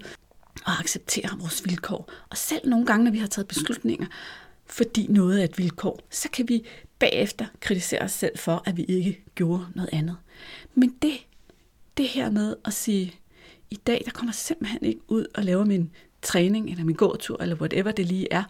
at 0.68 0.74
acceptere 0.80 1.30
vores 1.40 1.66
vilkår. 1.66 2.12
Og 2.30 2.38
selv 2.38 2.70
nogle 2.70 2.86
gange, 2.86 3.04
når 3.04 3.12
vi 3.12 3.18
har 3.18 3.28
taget 3.28 3.48
beslutninger, 3.48 4.08
fordi 4.66 5.08
noget 5.10 5.40
er 5.40 5.44
et 5.44 5.58
vilkår, 5.58 6.00
så 6.10 6.30
kan 6.30 6.50
vi 6.50 6.66
bagefter 7.00 7.46
kritisere 7.60 8.02
os 8.02 8.12
selv 8.12 8.38
for, 8.38 8.64
at 8.66 8.78
vi 8.78 8.84
ikke 8.84 9.24
gjorde 9.36 9.66
noget 9.76 9.90
andet. 9.94 10.18
Men 10.76 10.96
det, 11.02 11.14
det 11.98 12.08
her 12.08 12.30
med 12.30 12.56
at 12.66 12.74
sige, 12.74 13.14
i 13.70 13.76
dag 13.76 14.02
der 14.06 14.12
kommer 14.12 14.34
simpelthen 14.34 14.86
ikke 14.86 15.02
ud 15.08 15.26
og 15.36 15.44
laver 15.44 15.66
min 15.66 15.92
træning, 16.22 16.70
eller 16.70 16.84
min 16.84 16.96
gåtur, 16.96 17.42
eller 17.42 17.56
whatever 17.56 17.92
det 17.92 18.06
lige 18.06 18.28
er, 18.34 18.44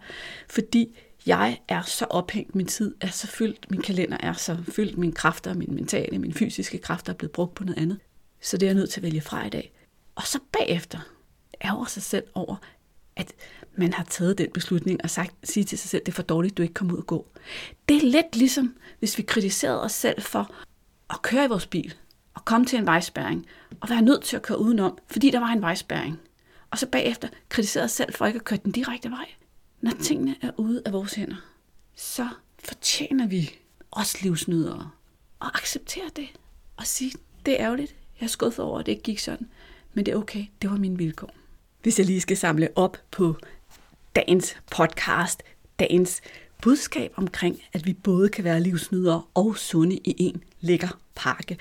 fordi 0.50 0.96
jeg 1.26 1.60
er 1.68 1.82
så 1.82 2.04
ophængt, 2.04 2.54
min 2.54 2.66
tid 2.66 2.94
er 3.00 3.08
så 3.08 3.26
fyldt, 3.26 3.70
min 3.70 3.82
kalender 3.82 4.16
er 4.20 4.32
så 4.32 4.56
fyldt, 4.72 4.98
mine 4.98 5.12
kræfter, 5.12 5.54
mine 5.54 5.74
mentale, 5.74 6.18
mine 6.18 6.34
fysiske 6.34 6.78
kræfter 6.78 7.12
er 7.12 7.16
blevet 7.16 7.32
brugt 7.32 7.54
på 7.54 7.64
noget 7.64 7.78
andet. 7.78 7.98
Så 8.40 8.56
det 8.56 8.66
er 8.66 8.70
jeg 8.70 8.74
nødt 8.74 8.90
til 8.90 9.00
at 9.00 9.02
vælge 9.02 9.20
fra 9.20 9.46
i 9.46 9.50
dag. 9.50 9.72
Og 10.14 10.22
så 10.26 10.38
bagefter 10.52 10.98
ærger 11.64 11.84
sig 11.84 12.02
selv 12.02 12.24
over, 12.34 12.56
at 13.16 13.32
man 13.76 13.92
har 13.92 14.04
taget 14.04 14.38
den 14.38 14.50
beslutning 14.54 15.00
og 15.02 15.10
sagt, 15.10 15.34
sige 15.44 15.64
til 15.64 15.78
sig 15.78 15.90
selv, 15.90 16.02
det 16.06 16.12
er 16.12 16.16
for 16.16 16.22
dårligt, 16.22 16.56
du 16.56 16.62
ikke 16.62 16.74
kommer 16.74 16.94
ud 16.94 16.98
og 16.98 17.06
gå. 17.06 17.26
Det 17.88 17.96
er 17.96 18.10
lidt 18.10 18.36
ligesom, 18.36 18.76
hvis 18.98 19.18
vi 19.18 19.22
kritiserede 19.22 19.82
os 19.82 19.92
selv 19.92 20.22
for 20.22 20.54
at 21.10 21.22
køre 21.22 21.44
i 21.44 21.48
vores 21.48 21.66
bil 21.66 21.94
og 22.34 22.44
komme 22.44 22.66
til 22.66 22.78
en 22.78 22.86
vejspæring 22.86 23.46
og 23.80 23.90
være 23.90 24.02
nødt 24.02 24.22
til 24.22 24.36
at 24.36 24.42
køre 24.42 24.58
udenom, 24.58 24.98
fordi 25.06 25.30
der 25.30 25.40
var 25.40 25.48
en 25.48 25.60
vejspæring. 25.60 26.20
Og 26.70 26.78
så 26.78 26.86
bagefter 26.86 27.28
kritiserede 27.48 27.84
os 27.84 27.92
selv 27.92 28.12
for 28.12 28.26
ikke 28.26 28.36
at 28.36 28.44
køre 28.44 28.58
den 28.64 28.72
direkte 28.72 29.10
vej. 29.10 29.26
Når 29.80 29.90
tingene 29.90 30.36
er 30.42 30.50
ude 30.56 30.82
af 30.86 30.92
vores 30.92 31.14
hænder, 31.14 31.36
så 31.94 32.28
fortjener 32.58 33.26
vi 33.26 33.50
os 33.92 34.22
livsnydere 34.22 34.90
og 35.38 35.58
acceptere 35.58 36.10
det 36.16 36.28
og 36.76 36.86
sige, 36.86 37.12
det 37.46 37.60
er 37.60 37.66
ærgerligt, 37.66 37.96
jeg 38.20 38.26
er 38.26 38.30
skuffet 38.30 38.64
over, 38.64 38.78
at 38.80 38.86
det 38.86 38.92
ikke 38.92 39.02
gik 39.02 39.18
sådan, 39.18 39.48
men 39.94 40.06
det 40.06 40.12
er 40.12 40.18
okay, 40.18 40.46
det 40.62 40.70
var 40.70 40.76
mine 40.76 40.98
vilkår. 40.98 41.30
Hvis 41.84 41.98
jeg 41.98 42.06
lige 42.06 42.20
skal 42.20 42.36
samle 42.36 42.68
op 42.76 42.96
på 43.10 43.36
dagens 44.16 44.56
podcast, 44.70 45.42
dagens 45.78 46.20
budskab 46.62 47.12
omkring, 47.16 47.60
at 47.72 47.86
vi 47.86 47.92
både 47.92 48.28
kan 48.28 48.44
være 48.44 48.60
livsnydere 48.60 49.22
og 49.34 49.56
sunde 49.56 49.96
i 49.96 50.14
en 50.18 50.42
lækker 50.60 50.98
pakke, 51.14 51.58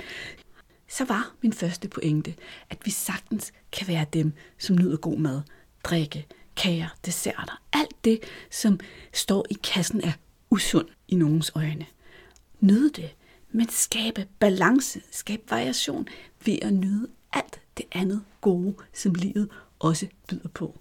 så 0.88 1.06
var 1.06 1.32
min 1.42 1.54
første 1.54 1.88
pointe, 1.88 2.34
at 2.70 2.78
vi 2.86 2.92
sagtens 2.92 3.54
kan 3.72 3.88
være 3.88 4.06
dem, 4.14 4.34
som 4.58 4.76
nyder 4.76 4.98
god 4.98 5.18
mad, 5.18 5.42
drikke, 5.84 6.28
kager, 6.56 6.98
desserter, 7.06 7.62
alt 7.74 8.06
det, 8.06 8.20
som 8.52 8.80
står 9.14 9.46
i 9.50 9.58
kassen 9.64 10.02
af 10.02 10.14
usund 10.50 10.88
i 11.08 11.16
nogens 11.16 11.52
øjne. 11.56 11.86
Nyd 12.60 12.90
det, 12.90 13.16
men 13.52 13.70
skabe 13.70 14.28
balance, 14.40 15.02
skabe 15.12 15.44
variation 15.50 16.08
ved 16.46 16.58
at 16.62 16.74
nyde 16.74 17.08
alt 17.34 17.62
det 17.78 17.86
andet 17.92 18.24
gode, 18.42 18.76
som 18.94 19.14
livet 19.14 19.50
også 19.84 20.08
byder 20.28 20.50
på. 20.50 20.80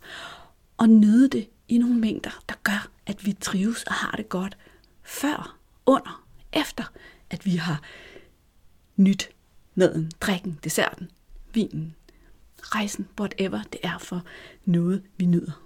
Og 0.76 0.88
nyde 0.88 1.28
det 1.28 1.48
i 1.68 1.78
nogle 1.78 1.94
mængder, 1.94 2.42
der 2.48 2.54
gør, 2.62 2.90
at 3.06 3.26
vi 3.26 3.32
trives 3.32 3.82
og 3.82 3.92
har 3.92 4.16
det 4.16 4.28
godt 4.28 4.56
før, 5.02 5.58
under, 5.86 6.24
efter, 6.52 6.84
at 7.30 7.46
vi 7.46 7.56
har 7.56 7.82
nyt 8.96 9.30
maden, 9.74 10.10
drikken, 10.20 10.58
desserten, 10.64 11.10
vinen, 11.54 11.94
rejsen, 12.62 13.08
whatever 13.20 13.62
det 13.62 13.80
er 13.82 13.98
for 13.98 14.22
noget, 14.64 15.02
vi 15.16 15.26
nyder. 15.26 15.62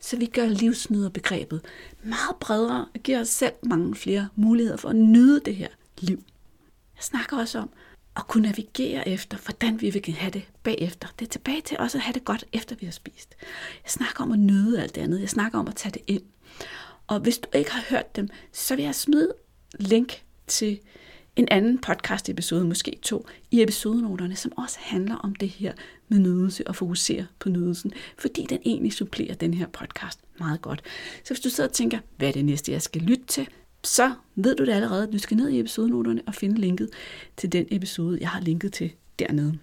Så 0.00 0.16
vi 0.16 0.26
gør 0.26 0.46
livsnyderbegrebet 0.46 1.64
meget 2.02 2.36
bredere 2.40 2.86
og 2.94 3.00
giver 3.00 3.20
os 3.20 3.28
selv 3.28 3.54
mange 3.62 3.94
flere 3.94 4.28
muligheder 4.34 4.76
for 4.76 4.88
at 4.88 4.96
nyde 4.96 5.40
det 5.44 5.56
her 5.56 5.68
liv. 5.98 6.22
Jeg 6.96 7.04
snakker 7.04 7.38
også 7.38 7.58
om 7.58 7.70
at 8.16 8.26
kunne 8.26 8.42
navigere 8.42 9.08
efter, 9.08 9.38
hvordan 9.44 9.80
vi 9.80 9.90
vil 9.90 10.14
have 10.14 10.30
det 10.30 10.42
bagefter. 10.62 11.08
Det 11.18 11.26
er 11.26 11.30
tilbage 11.30 11.60
til 11.60 11.78
også 11.78 11.98
at 11.98 12.02
have 12.02 12.12
det 12.12 12.24
godt, 12.24 12.44
efter 12.52 12.76
vi 12.76 12.86
har 12.86 12.92
spist. 12.92 13.34
Jeg 13.84 13.90
snakker 13.90 14.22
om 14.22 14.32
at 14.32 14.38
nyde 14.38 14.82
alt 14.82 14.94
det 14.94 15.00
andet. 15.00 15.20
Jeg 15.20 15.28
snakker 15.28 15.58
om 15.58 15.68
at 15.68 15.76
tage 15.76 15.92
det 15.92 16.02
ind. 16.06 16.22
Og 17.06 17.20
hvis 17.20 17.38
du 17.38 17.48
ikke 17.58 17.70
har 17.70 17.84
hørt 17.90 18.16
dem, 18.16 18.28
så 18.52 18.76
vil 18.76 18.84
jeg 18.84 18.94
smide 18.94 19.32
link 19.78 20.22
til 20.46 20.80
en 21.36 21.48
anden 21.50 21.78
podcast 21.78 22.28
episode, 22.28 22.64
måske 22.64 22.98
to, 23.02 23.26
i 23.50 23.62
episodenoterne, 23.62 24.36
som 24.36 24.52
også 24.56 24.78
handler 24.80 25.16
om 25.16 25.34
det 25.34 25.48
her 25.48 25.72
med 26.08 26.18
nydelse 26.18 26.66
og 26.66 26.76
fokusere 26.76 27.26
på 27.38 27.48
nydelsen, 27.48 27.92
fordi 28.18 28.46
den 28.50 28.58
egentlig 28.64 28.92
supplerer 28.92 29.34
den 29.34 29.54
her 29.54 29.66
podcast 29.66 30.20
meget 30.38 30.62
godt. 30.62 30.82
Så 31.24 31.34
hvis 31.34 31.40
du 31.40 31.50
sidder 31.50 31.68
og 31.68 31.74
tænker, 31.74 31.98
hvad 32.16 32.28
er 32.28 32.32
det 32.32 32.44
næste, 32.44 32.72
jeg 32.72 32.82
skal 32.82 33.02
lytte 33.02 33.24
til, 33.24 33.48
så 33.84 34.14
ved 34.34 34.56
du 34.56 34.64
det 34.64 34.72
allerede. 34.72 35.12
Du 35.12 35.18
skal 35.18 35.36
ned 35.36 35.48
i 35.48 35.60
episodenoterne 35.60 36.22
og 36.26 36.34
finde 36.34 36.60
linket 36.60 36.90
til 37.36 37.52
den 37.52 37.66
episode, 37.70 38.18
jeg 38.20 38.28
har 38.28 38.40
linket 38.40 38.72
til 38.72 38.92
dernede. 39.18 39.58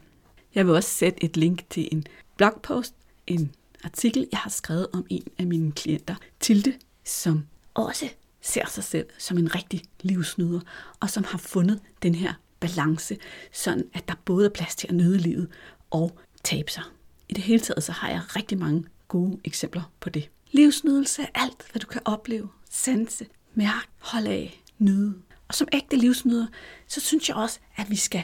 Jeg 0.55 0.65
vil 0.65 0.75
også 0.75 0.89
sætte 0.89 1.23
et 1.23 1.37
link 1.37 1.69
til 1.69 1.89
en 1.91 2.05
blogpost, 2.37 2.95
en 3.27 3.51
artikel, 3.83 4.27
jeg 4.31 4.39
har 4.39 4.49
skrevet 4.49 4.87
om 4.93 5.05
en 5.09 5.27
af 5.37 5.47
mine 5.47 5.71
klienter, 5.71 6.15
Tilde, 6.39 6.73
som 7.05 7.45
også 7.73 8.09
ser 8.41 8.67
sig 8.67 8.83
selv 8.83 9.05
som 9.17 9.37
en 9.37 9.55
rigtig 9.55 9.81
livsnyder, 10.01 10.59
og 10.99 11.09
som 11.09 11.23
har 11.23 11.37
fundet 11.37 11.79
den 12.03 12.15
her 12.15 12.33
balance, 12.59 13.17
sådan 13.51 13.85
at 13.93 14.07
der 14.07 14.15
både 14.25 14.45
er 14.45 14.49
plads 14.49 14.75
til 14.75 14.87
at 14.87 14.95
nyde 14.95 15.17
livet 15.17 15.47
og 15.89 16.19
tabe 16.43 16.71
sig. 16.71 16.83
I 17.29 17.33
det 17.33 17.43
hele 17.43 17.59
taget 17.59 17.83
så 17.83 17.91
har 17.91 18.09
jeg 18.09 18.21
rigtig 18.35 18.57
mange 18.57 18.83
gode 19.07 19.39
eksempler 19.43 19.91
på 19.99 20.09
det. 20.09 20.29
Livsnydelse 20.51 21.21
er 21.21 21.27
alt, 21.35 21.65
hvad 21.71 21.79
du 21.79 21.87
kan 21.87 22.01
opleve, 22.05 22.49
sanse, 22.69 23.25
mærke, 23.53 23.87
holde 23.97 24.29
af, 24.29 24.63
nyde. 24.77 25.15
Og 25.47 25.55
som 25.55 25.67
ægte 25.73 25.97
livsnyder, 25.97 26.47
så 26.87 27.01
synes 27.01 27.29
jeg 27.29 27.37
også, 27.37 27.59
at 27.75 27.89
vi 27.89 27.95
skal 27.95 28.23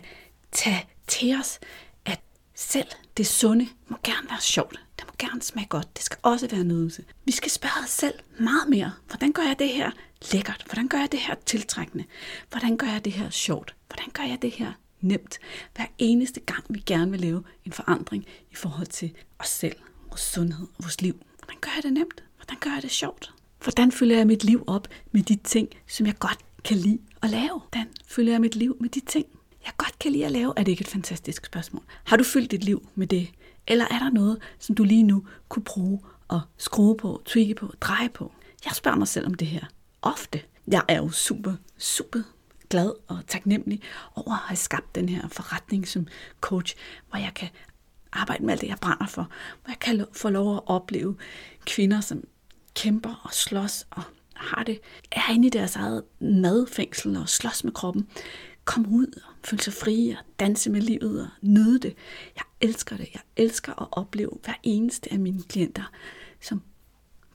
tage 0.51 0.87
til 1.07 1.35
os, 1.39 1.59
at 2.05 2.19
selv 2.55 2.87
det 3.17 3.27
sunde 3.27 3.67
må 3.87 3.97
gerne 4.03 4.29
være 4.29 4.41
sjovt. 4.41 4.79
Det 4.99 5.07
må 5.07 5.13
gerne 5.19 5.41
smage 5.41 5.67
godt. 5.67 5.95
Det 5.97 6.03
skal 6.03 6.17
også 6.21 6.47
være 6.47 6.63
nydelse. 6.63 7.03
Vi 7.25 7.31
skal 7.31 7.51
spørge 7.51 7.83
os 7.83 7.89
selv 7.89 8.13
meget 8.39 8.69
mere. 8.69 8.91
Hvordan 9.07 9.31
gør 9.31 9.43
jeg 9.43 9.59
det 9.59 9.69
her 9.69 9.91
lækkert? 10.31 10.63
Hvordan 10.65 10.87
gør 10.87 10.97
jeg 10.97 11.11
det 11.11 11.19
her 11.19 11.35
tiltrækkende? 11.45 12.05
Hvordan 12.49 12.77
gør 12.77 12.87
jeg 12.87 13.05
det 13.05 13.13
her 13.13 13.29
sjovt? 13.29 13.75
Hvordan 13.87 14.09
gør 14.13 14.23
jeg 14.23 14.41
det 14.41 14.51
her 14.51 14.71
nemt? 15.01 15.39
Hver 15.75 15.85
eneste 15.97 16.39
gang, 16.39 16.63
vi 16.69 16.79
gerne 16.79 17.11
vil 17.11 17.19
lave 17.19 17.43
en 17.65 17.71
forandring 17.71 18.25
i 18.51 18.55
forhold 18.55 18.87
til 18.87 19.13
os 19.39 19.49
selv, 19.49 19.75
vores 20.07 20.21
sundhed 20.21 20.67
og 20.77 20.83
vores 20.83 21.01
liv. 21.01 21.19
Hvordan 21.39 21.57
gør 21.61 21.69
jeg 21.75 21.83
det 21.83 21.93
nemt? 21.93 22.23
Hvordan 22.37 22.57
gør 22.59 22.69
jeg 22.69 22.81
det 22.81 22.91
sjovt? 22.91 23.34
Hvordan 23.65 23.91
fylder 23.91 24.17
jeg 24.17 24.27
mit 24.27 24.43
liv 24.43 24.63
op 24.67 24.87
med 25.11 25.23
de 25.23 25.35
ting, 25.35 25.69
som 25.87 26.05
jeg 26.05 26.17
godt 26.19 26.39
kan 26.63 26.77
lide 26.77 26.99
at 27.21 27.29
lave? 27.29 27.59
Hvordan 27.59 27.87
fylder 28.07 28.31
jeg 28.31 28.41
mit 28.41 28.55
liv 28.55 28.77
med 28.79 28.89
de 28.89 28.99
ting, 28.99 29.25
jeg 29.65 29.73
godt 29.77 29.99
kan 29.99 30.11
lide 30.11 30.25
at 30.25 30.31
lave? 30.31 30.53
Er 30.57 30.63
det 30.63 30.71
ikke 30.71 30.81
et 30.81 30.87
fantastisk 30.87 31.45
spørgsmål? 31.45 31.83
Har 32.03 32.17
du 32.17 32.23
fyldt 32.23 32.51
dit 32.51 32.63
liv 32.63 32.89
med 32.95 33.07
det? 33.07 33.29
Eller 33.67 33.85
er 33.85 33.99
der 33.99 34.09
noget, 34.09 34.37
som 34.59 34.75
du 34.75 34.83
lige 34.83 35.03
nu 35.03 35.25
kunne 35.49 35.63
bruge 35.63 35.99
at 36.29 36.39
skrue 36.57 36.97
på, 36.97 37.21
tweake 37.25 37.55
på, 37.55 37.73
dreje 37.81 38.09
på? 38.09 38.31
Jeg 38.65 38.73
spørger 38.73 38.97
mig 38.97 39.07
selv 39.07 39.25
om 39.25 39.33
det 39.33 39.47
her 39.47 39.65
ofte. 40.01 40.41
Jeg 40.67 40.83
er 40.87 40.97
jo 40.97 41.09
super, 41.09 41.53
super 41.77 42.19
glad 42.69 42.91
og 43.07 43.17
taknemmelig 43.27 43.81
over 44.15 44.31
at 44.31 44.39
have 44.39 44.57
skabt 44.57 44.95
den 44.95 45.09
her 45.09 45.27
forretning 45.27 45.87
som 45.87 46.07
coach, 46.41 46.75
hvor 47.09 47.19
jeg 47.19 47.31
kan 47.35 47.49
arbejde 48.13 48.45
med 48.45 48.51
alt 48.51 48.61
det, 48.61 48.67
jeg 48.67 48.77
brænder 48.81 49.07
for. 49.07 49.29
Hvor 49.63 49.71
jeg 49.71 49.79
kan 49.79 50.05
få 50.13 50.29
lov 50.29 50.55
at 50.55 50.61
opleve 50.65 51.15
kvinder, 51.65 52.01
som 52.01 52.23
kæmper 52.75 53.21
og 53.23 53.33
slås 53.33 53.87
og 53.89 54.03
har 54.35 54.63
det, 54.63 54.79
er 55.11 55.31
inde 55.31 55.47
i 55.47 55.49
deres 55.49 55.75
eget 55.75 56.03
madfængsel 56.19 57.17
og 57.17 57.29
slås 57.29 57.63
med 57.63 57.71
kroppen, 57.71 58.07
komme 58.65 58.87
ud 58.89 59.21
og 59.27 59.33
føle 59.43 59.61
sig 59.61 59.73
fri 59.73 60.09
og 60.09 60.25
danse 60.39 60.69
med 60.69 60.81
livet 60.81 61.21
og 61.21 61.27
nyde 61.41 61.79
det. 61.79 61.95
Jeg 62.35 62.43
elsker 62.61 62.97
det. 62.97 63.09
Jeg 63.13 63.21
elsker 63.35 63.81
at 63.81 63.87
opleve 63.91 64.31
hver 64.43 64.53
eneste 64.63 65.13
af 65.13 65.19
mine 65.19 65.43
klienter, 65.43 65.91
som 66.41 66.61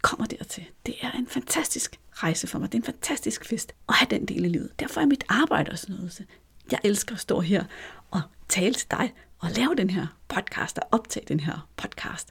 kommer 0.03 0.27
dertil. 0.27 0.65
Det 0.87 0.95
er 1.01 1.11
en 1.11 1.27
fantastisk 1.27 2.01
rejse 2.13 2.47
for 2.47 2.59
mig. 2.59 2.73
Det 2.73 2.79
er 2.79 2.83
en 2.83 2.87
fantastisk 2.87 3.45
fest 3.45 3.73
at 3.89 3.95
have 3.95 4.09
den 4.11 4.27
del 4.27 4.45
af 4.45 4.53
livet. 4.53 4.71
Derfor 4.81 5.01
er 5.01 5.07
mit 5.07 5.25
arbejde 5.29 5.71
også 5.71 5.87
noget. 5.89 6.27
Jeg 6.73 6.81
elsker 6.85 7.15
at 7.15 7.21
stå 7.21 7.41
her 7.41 7.65
og 8.11 8.23
tale 8.49 8.75
til 8.75 8.91
dig 8.91 9.13
at 9.43 9.57
lave 9.57 9.75
den 9.75 9.91
her 9.91 10.07
podcast 10.29 10.79
og 10.79 10.89
optage 10.93 11.27
den 11.29 11.41
her 11.41 11.69
podcast. 11.77 12.31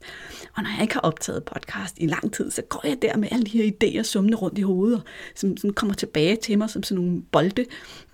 Og 0.55 0.63
når 0.63 0.69
jeg 0.69 0.81
ikke 0.81 0.93
har 0.93 1.01
optaget 1.01 1.43
podcast 1.43 1.97
i 1.97 2.07
lang 2.07 2.33
tid, 2.33 2.51
så 2.51 2.61
går 2.61 2.87
jeg 2.87 3.01
der 3.01 3.17
med 3.17 3.27
alle 3.31 3.45
de 3.45 3.51
her 3.51 3.71
idéer 3.71 4.03
summende 4.03 4.37
rundt 4.37 4.57
i 4.57 4.61
hovedet, 4.61 5.03
som 5.35 5.57
sådan 5.57 5.73
kommer 5.73 5.95
tilbage 5.95 6.35
til 6.35 6.57
mig 6.57 6.69
som 6.69 6.83
sådan 6.83 7.03
nogle 7.03 7.21
bolde. 7.21 7.65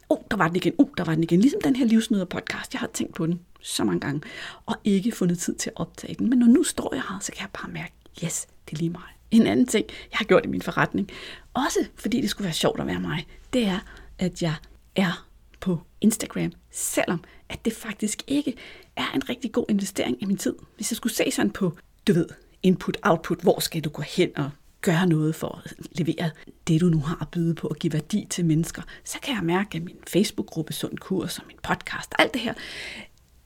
Oh, 0.10 0.18
der 0.32 0.38
var 0.38 0.48
den 0.48 0.56
igen. 0.56 0.74
Oh, 0.78 0.88
der 0.98 1.04
var 1.04 1.14
den 1.14 1.24
igen. 1.24 1.42
Ligesom 1.42 1.62
den 1.62 1.76
her 1.76 1.86
livsnyder 1.86 2.26
podcast. 2.26 2.74
Jeg 2.74 2.80
har 2.80 2.90
tænkt 2.94 3.16
på 3.16 3.26
den 3.26 3.40
så 3.62 3.84
mange 3.84 4.00
gange, 4.00 4.22
og 4.66 4.76
ikke 4.84 5.12
fundet 5.12 5.40
tid 5.40 5.56
til 5.56 5.70
at 5.70 5.74
optage 5.76 6.16
den. 6.20 6.30
Men 6.30 6.40
når 6.40 6.48
nu 6.48 6.64
står 6.64 6.94
jeg 6.94 7.04
her, 7.10 7.20
så 7.22 7.32
kan 7.32 7.42
jeg 7.42 7.50
bare 7.62 7.72
mærke, 7.72 7.94
yes, 8.24 8.48
det 8.66 8.74
er 8.74 8.78
lige 8.78 8.90
mig. 8.90 9.02
En 9.32 9.48
anden 9.48 9.66
ting, 9.66 9.86
jeg 10.12 10.18
har 10.18 10.26
gjort 10.26 10.46
i 10.46 10.48
min 10.48 10.62
forretning, 10.62 11.10
også 11.54 11.80
fordi 11.96 12.22
det 12.22 12.30
skulle 12.30 12.46
være 12.46 12.54
sjovt 12.54 12.80
at 12.80 12.88
være 12.88 13.00
mig, 13.00 13.28
det 13.54 13.66
er, 13.66 13.80
at 14.20 14.42
jeg 14.42 14.56
er 14.96 15.25
på 15.66 15.80
Instagram, 16.02 16.52
selvom 16.72 17.24
at 17.50 17.66
det 17.66 17.74
faktisk 17.74 18.24
ikke 18.28 18.56
er 18.96 19.12
en 19.16 19.30
rigtig 19.30 19.52
god 19.52 19.66
investering 19.70 20.18
i 20.22 20.26
min 20.26 20.38
tid. 20.38 20.56
Hvis 20.76 20.92
jeg 20.92 20.98
skulle 20.98 21.14
se 21.14 21.32
sådan 21.32 21.52
på, 21.52 21.78
du 22.08 22.14
ved, 22.14 22.28
input, 22.64 22.98
output, 23.04 23.42
hvor 23.42 23.60
skal 23.60 23.82
du 23.82 23.90
gå 23.90 24.02
hen 24.02 24.30
og 24.38 24.50
gøre 24.82 25.08
noget 25.08 25.36
for 25.36 25.62
at 25.66 25.74
levere 25.92 26.32
det, 26.68 26.82
du 26.82 26.86
nu 26.86 27.00
har 27.00 27.18
at 27.22 27.28
byde 27.28 27.56
på 27.56 27.68
og 27.68 27.76
give 27.76 27.94
værdi 27.94 28.28
til 28.30 28.46
mennesker, 28.46 28.82
så 29.04 29.20
kan 29.24 29.36
jeg 29.36 29.44
mærke, 29.44 29.78
at 29.78 29.84
min 29.84 29.98
Facebook-gruppe 30.08 30.74
Sund 30.74 30.98
Kurs 30.98 31.40
og 31.40 31.44
min 31.48 31.58
podcast, 31.64 32.14
alt 32.20 32.34
det 32.34 32.42
her, 32.42 32.54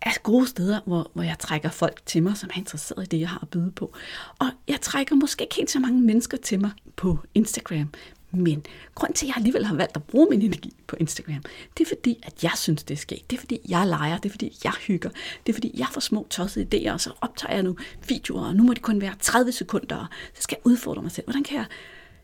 er 0.01 0.21
gode 0.23 0.47
steder, 0.47 0.79
hvor, 0.85 1.11
hvor 1.13 1.23
jeg 1.23 1.39
trækker 1.39 1.69
folk 1.69 2.05
til 2.05 2.23
mig, 2.23 2.37
som 2.37 2.49
er 2.53 2.57
interesseret 2.57 3.03
i 3.03 3.09
det, 3.09 3.19
jeg 3.19 3.29
har 3.29 3.39
at 3.41 3.49
byde 3.49 3.71
på. 3.71 3.93
Og 4.39 4.47
jeg 4.67 4.81
trækker 4.81 5.15
måske 5.15 5.43
ikke 5.43 5.55
helt 5.55 5.71
så 5.71 5.79
mange 5.79 6.01
mennesker 6.01 6.37
til 6.37 6.61
mig 6.61 6.71
på 6.95 7.19
Instagram, 7.35 7.89
men 8.31 8.65
grund 8.95 9.13
til, 9.13 9.25
at 9.25 9.27
jeg 9.27 9.37
alligevel 9.37 9.65
har 9.65 9.75
valgt 9.75 9.95
at 9.95 10.03
bruge 10.03 10.27
min 10.29 10.41
energi 10.41 10.73
på 10.87 10.95
Instagram, 10.99 11.43
det 11.77 11.83
er 11.83 11.87
fordi, 11.87 12.19
at 12.23 12.43
jeg 12.43 12.51
synes, 12.55 12.83
det 12.83 12.93
er 12.93 12.97
sket. 12.97 13.29
Det 13.29 13.35
er 13.35 13.39
fordi, 13.39 13.59
jeg 13.69 13.87
leger. 13.87 14.17
Det 14.17 14.29
er 14.29 14.33
fordi, 14.33 14.57
jeg 14.63 14.71
hygger. 14.87 15.09
Det 15.45 15.51
er 15.51 15.53
fordi, 15.53 15.71
jeg 15.77 15.87
får 15.91 16.01
små 16.01 16.27
tossede 16.29 16.67
idéer, 16.73 16.93
og 16.93 17.01
så 17.01 17.11
optager 17.21 17.53
jeg 17.53 17.63
nu 17.63 17.77
videoer, 18.07 18.45
og 18.45 18.55
nu 18.55 18.63
må 18.63 18.73
det 18.73 18.81
kun 18.81 19.01
være 19.01 19.13
30 19.19 19.51
sekunder, 19.51 20.09
så 20.33 20.41
skal 20.41 20.55
jeg 20.55 20.71
udfordre 20.71 21.01
mig 21.01 21.11
selv. 21.11 21.25
Hvordan 21.25 21.43
kan 21.43 21.57
jeg 21.57 21.65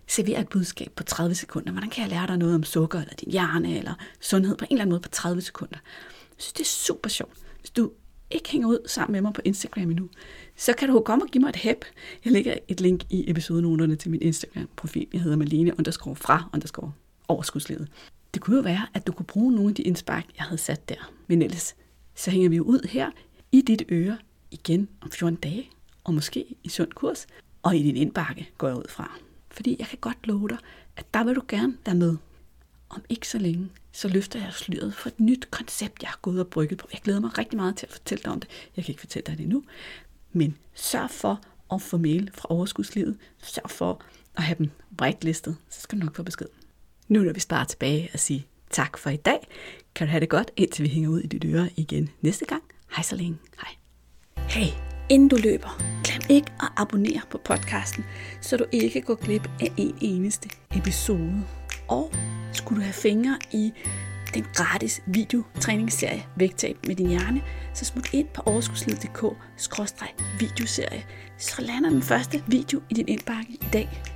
servere 0.08 0.42
et 0.42 0.50
budskab 0.50 0.92
på 0.96 1.04
30 1.04 1.36
sekunder? 1.36 1.72
Hvordan 1.72 1.90
kan 1.90 2.02
jeg 2.02 2.10
lære 2.10 2.28
dig 2.28 2.38
noget 2.38 2.56
om 2.56 2.64
sukker, 2.64 3.00
eller 3.00 3.14
din 3.14 3.32
hjerne, 3.32 3.78
eller 3.78 3.94
sundhed 4.20 4.58
på 4.58 4.66
en 4.66 4.72
eller 4.72 4.82
anden 4.82 4.92
måde 4.92 5.02
på 5.02 5.10
30 5.10 5.42
sekunder? 5.42 5.78
Jeg 6.38 6.38
synes, 6.38 6.54
det 6.54 6.62
er 6.62 6.66
super 6.66 7.10
sjovt. 7.10 7.38
Hvis 7.60 7.70
du 7.70 7.92
ikke 8.36 8.50
hænger 8.50 8.68
ud 8.68 8.80
sammen 8.88 9.12
med 9.12 9.22
mig 9.22 9.34
på 9.34 9.42
Instagram 9.46 9.90
endnu, 9.90 10.10
så 10.56 10.74
kan 10.74 10.90
du 10.90 11.00
komme 11.00 11.26
og 11.26 11.30
give 11.30 11.42
mig 11.42 11.50
et 11.50 11.56
hæb. 11.56 11.86
Jeg 12.26 12.34
lægger 12.34 12.56
et 12.68 12.82
link 12.82 13.04
i 13.10 13.30
episodenoterne 13.30 13.96
til 13.96 14.12
min 14.12 14.22
Instagram-profil. 14.22 15.08
Jeg 15.14 15.22
hedder 15.22 15.38
Malene 15.38 15.80
underscore 15.80 16.16
fra 16.16 16.50
underscore 16.54 16.92
overskudslivet. 17.28 17.88
Det 18.34 18.42
kunne 18.42 18.56
jo 18.56 18.62
være, 18.62 18.88
at 18.94 19.08
du 19.08 19.12
kunne 19.12 19.26
bruge 19.26 19.52
nogle 19.52 19.70
af 19.70 19.76
de 19.76 19.82
indspark, 19.82 20.26
jeg 20.38 20.46
havde 20.46 20.62
sat 20.62 20.90
der. 20.90 21.12
Men 21.28 21.42
ellers, 21.42 21.76
så 22.16 22.32
hænger 22.32 22.50
vi 22.50 22.56
jo 22.56 22.64
ud 22.64 22.88
her 22.90 23.12
i 23.52 23.62
dit 23.62 23.84
øre 23.90 24.18
igen 24.52 24.90
om 25.02 25.12
14 25.12 25.36
dage, 25.36 25.70
og 26.04 26.14
måske 26.14 26.46
i 26.64 26.70
sund 26.70 26.92
kurs, 26.92 27.28
og 27.64 27.76
i 27.76 27.84
din 27.84 27.96
indbakke 27.96 28.50
går 28.58 28.68
jeg 28.68 28.78
ud 28.78 28.90
fra. 28.90 29.18
Fordi 29.52 29.76
jeg 29.80 29.88
kan 29.88 29.98
godt 30.02 30.28
love 30.28 30.50
dig, 30.50 30.58
at 30.98 31.14
der 31.14 31.24
vil 31.24 31.36
du 31.36 31.42
gerne 31.48 31.78
være 31.86 31.96
med. 31.96 32.18
Om 32.90 33.02
ikke 33.10 33.28
så 33.28 33.38
længe, 33.38 33.70
så 33.96 34.08
løfter 34.08 34.40
jeg 34.40 34.54
sløret 34.54 34.94
for 34.94 35.10
et 35.10 35.20
nyt 35.20 35.48
koncept, 35.52 36.02
jeg 36.02 36.10
har 36.10 36.20
gået 36.22 36.40
og 36.40 36.48
brygget 36.48 36.80
på. 36.80 36.88
Jeg 36.94 37.02
glæder 37.04 37.20
mig 37.20 37.38
rigtig 37.38 37.58
meget 37.58 37.76
til 37.76 37.86
at 37.86 37.92
fortælle 37.92 38.24
dig 38.24 38.32
om 38.32 38.40
det. 38.40 38.50
Jeg 38.76 38.86
kan 38.86 38.92
ikke 38.92 39.00
fortælle 39.00 39.26
dig 39.26 39.38
det 39.38 39.48
nu, 39.48 39.64
men 40.34 40.58
sørg 40.74 41.10
for 41.10 41.42
at 41.74 41.82
få 41.82 41.98
mail 41.98 42.32
fra 42.34 42.48
overskudslivet. 42.50 43.18
Sørg 43.44 43.70
for 43.70 44.02
at 44.38 44.44
have 44.44 44.58
dem 44.58 44.70
whitelistet, 45.02 45.58
så 45.70 45.82
skal 45.82 46.00
du 46.00 46.06
nok 46.06 46.16
få 46.16 46.24
besked. 46.24 46.48
Nu 47.08 47.20
når 47.20 47.34
vi 47.34 47.42
bare 47.50 47.66
tilbage 47.66 48.10
og 48.14 48.20
sige 48.20 48.46
tak 48.70 48.98
for 48.98 49.10
i 49.10 49.16
dag. 49.16 49.48
Kan 49.96 50.08
du 50.08 50.12
have 50.12 50.22
det 50.22 50.30
godt, 50.30 50.52
indtil 50.56 50.84
vi 50.84 50.90
hænger 50.90 51.10
ud 51.10 51.20
i 51.20 51.28
dit 51.28 51.46
øre 51.46 51.70
igen 51.76 52.10
næste 52.22 52.46
gang. 52.46 52.64
Hej 52.96 53.04
så 53.04 53.16
længe. 53.16 53.38
Hej. 53.62 53.76
Hey, 54.50 54.74
inden 55.10 55.30
du 55.30 55.36
løber, 55.36 55.82
glem 56.04 56.22
ikke 56.38 56.52
at 56.62 56.68
abonnere 56.78 57.22
på 57.32 57.38
podcasten, 57.46 58.06
så 58.42 58.58
du 58.58 58.66
ikke 58.72 59.02
går 59.02 59.16
glip 59.16 59.50
af 59.62 59.72
en 59.78 59.98
eneste 60.02 60.50
episode. 60.76 61.44
Og 61.88 62.12
skulle 62.56 62.80
du 62.80 62.84
have 62.84 62.94
fingre 62.94 63.38
i 63.52 63.74
den 64.34 64.46
gratis 64.54 65.02
videotræningsserie 65.06 66.26
Vægtab 66.36 66.78
med 66.88 66.96
din 66.96 67.08
hjerne, 67.08 67.42
så 67.74 67.86
smut 67.86 68.14
ind 68.14 68.28
på 68.28 68.42
overskudslivet.dk 68.46 69.24
videoserie, 70.40 71.06
så 71.38 71.62
lander 71.62 71.90
den 71.90 72.02
første 72.02 72.44
video 72.48 72.82
i 72.90 72.94
din 72.94 73.08
indbakke 73.08 73.52
i 73.52 73.66
dag. 73.74 74.15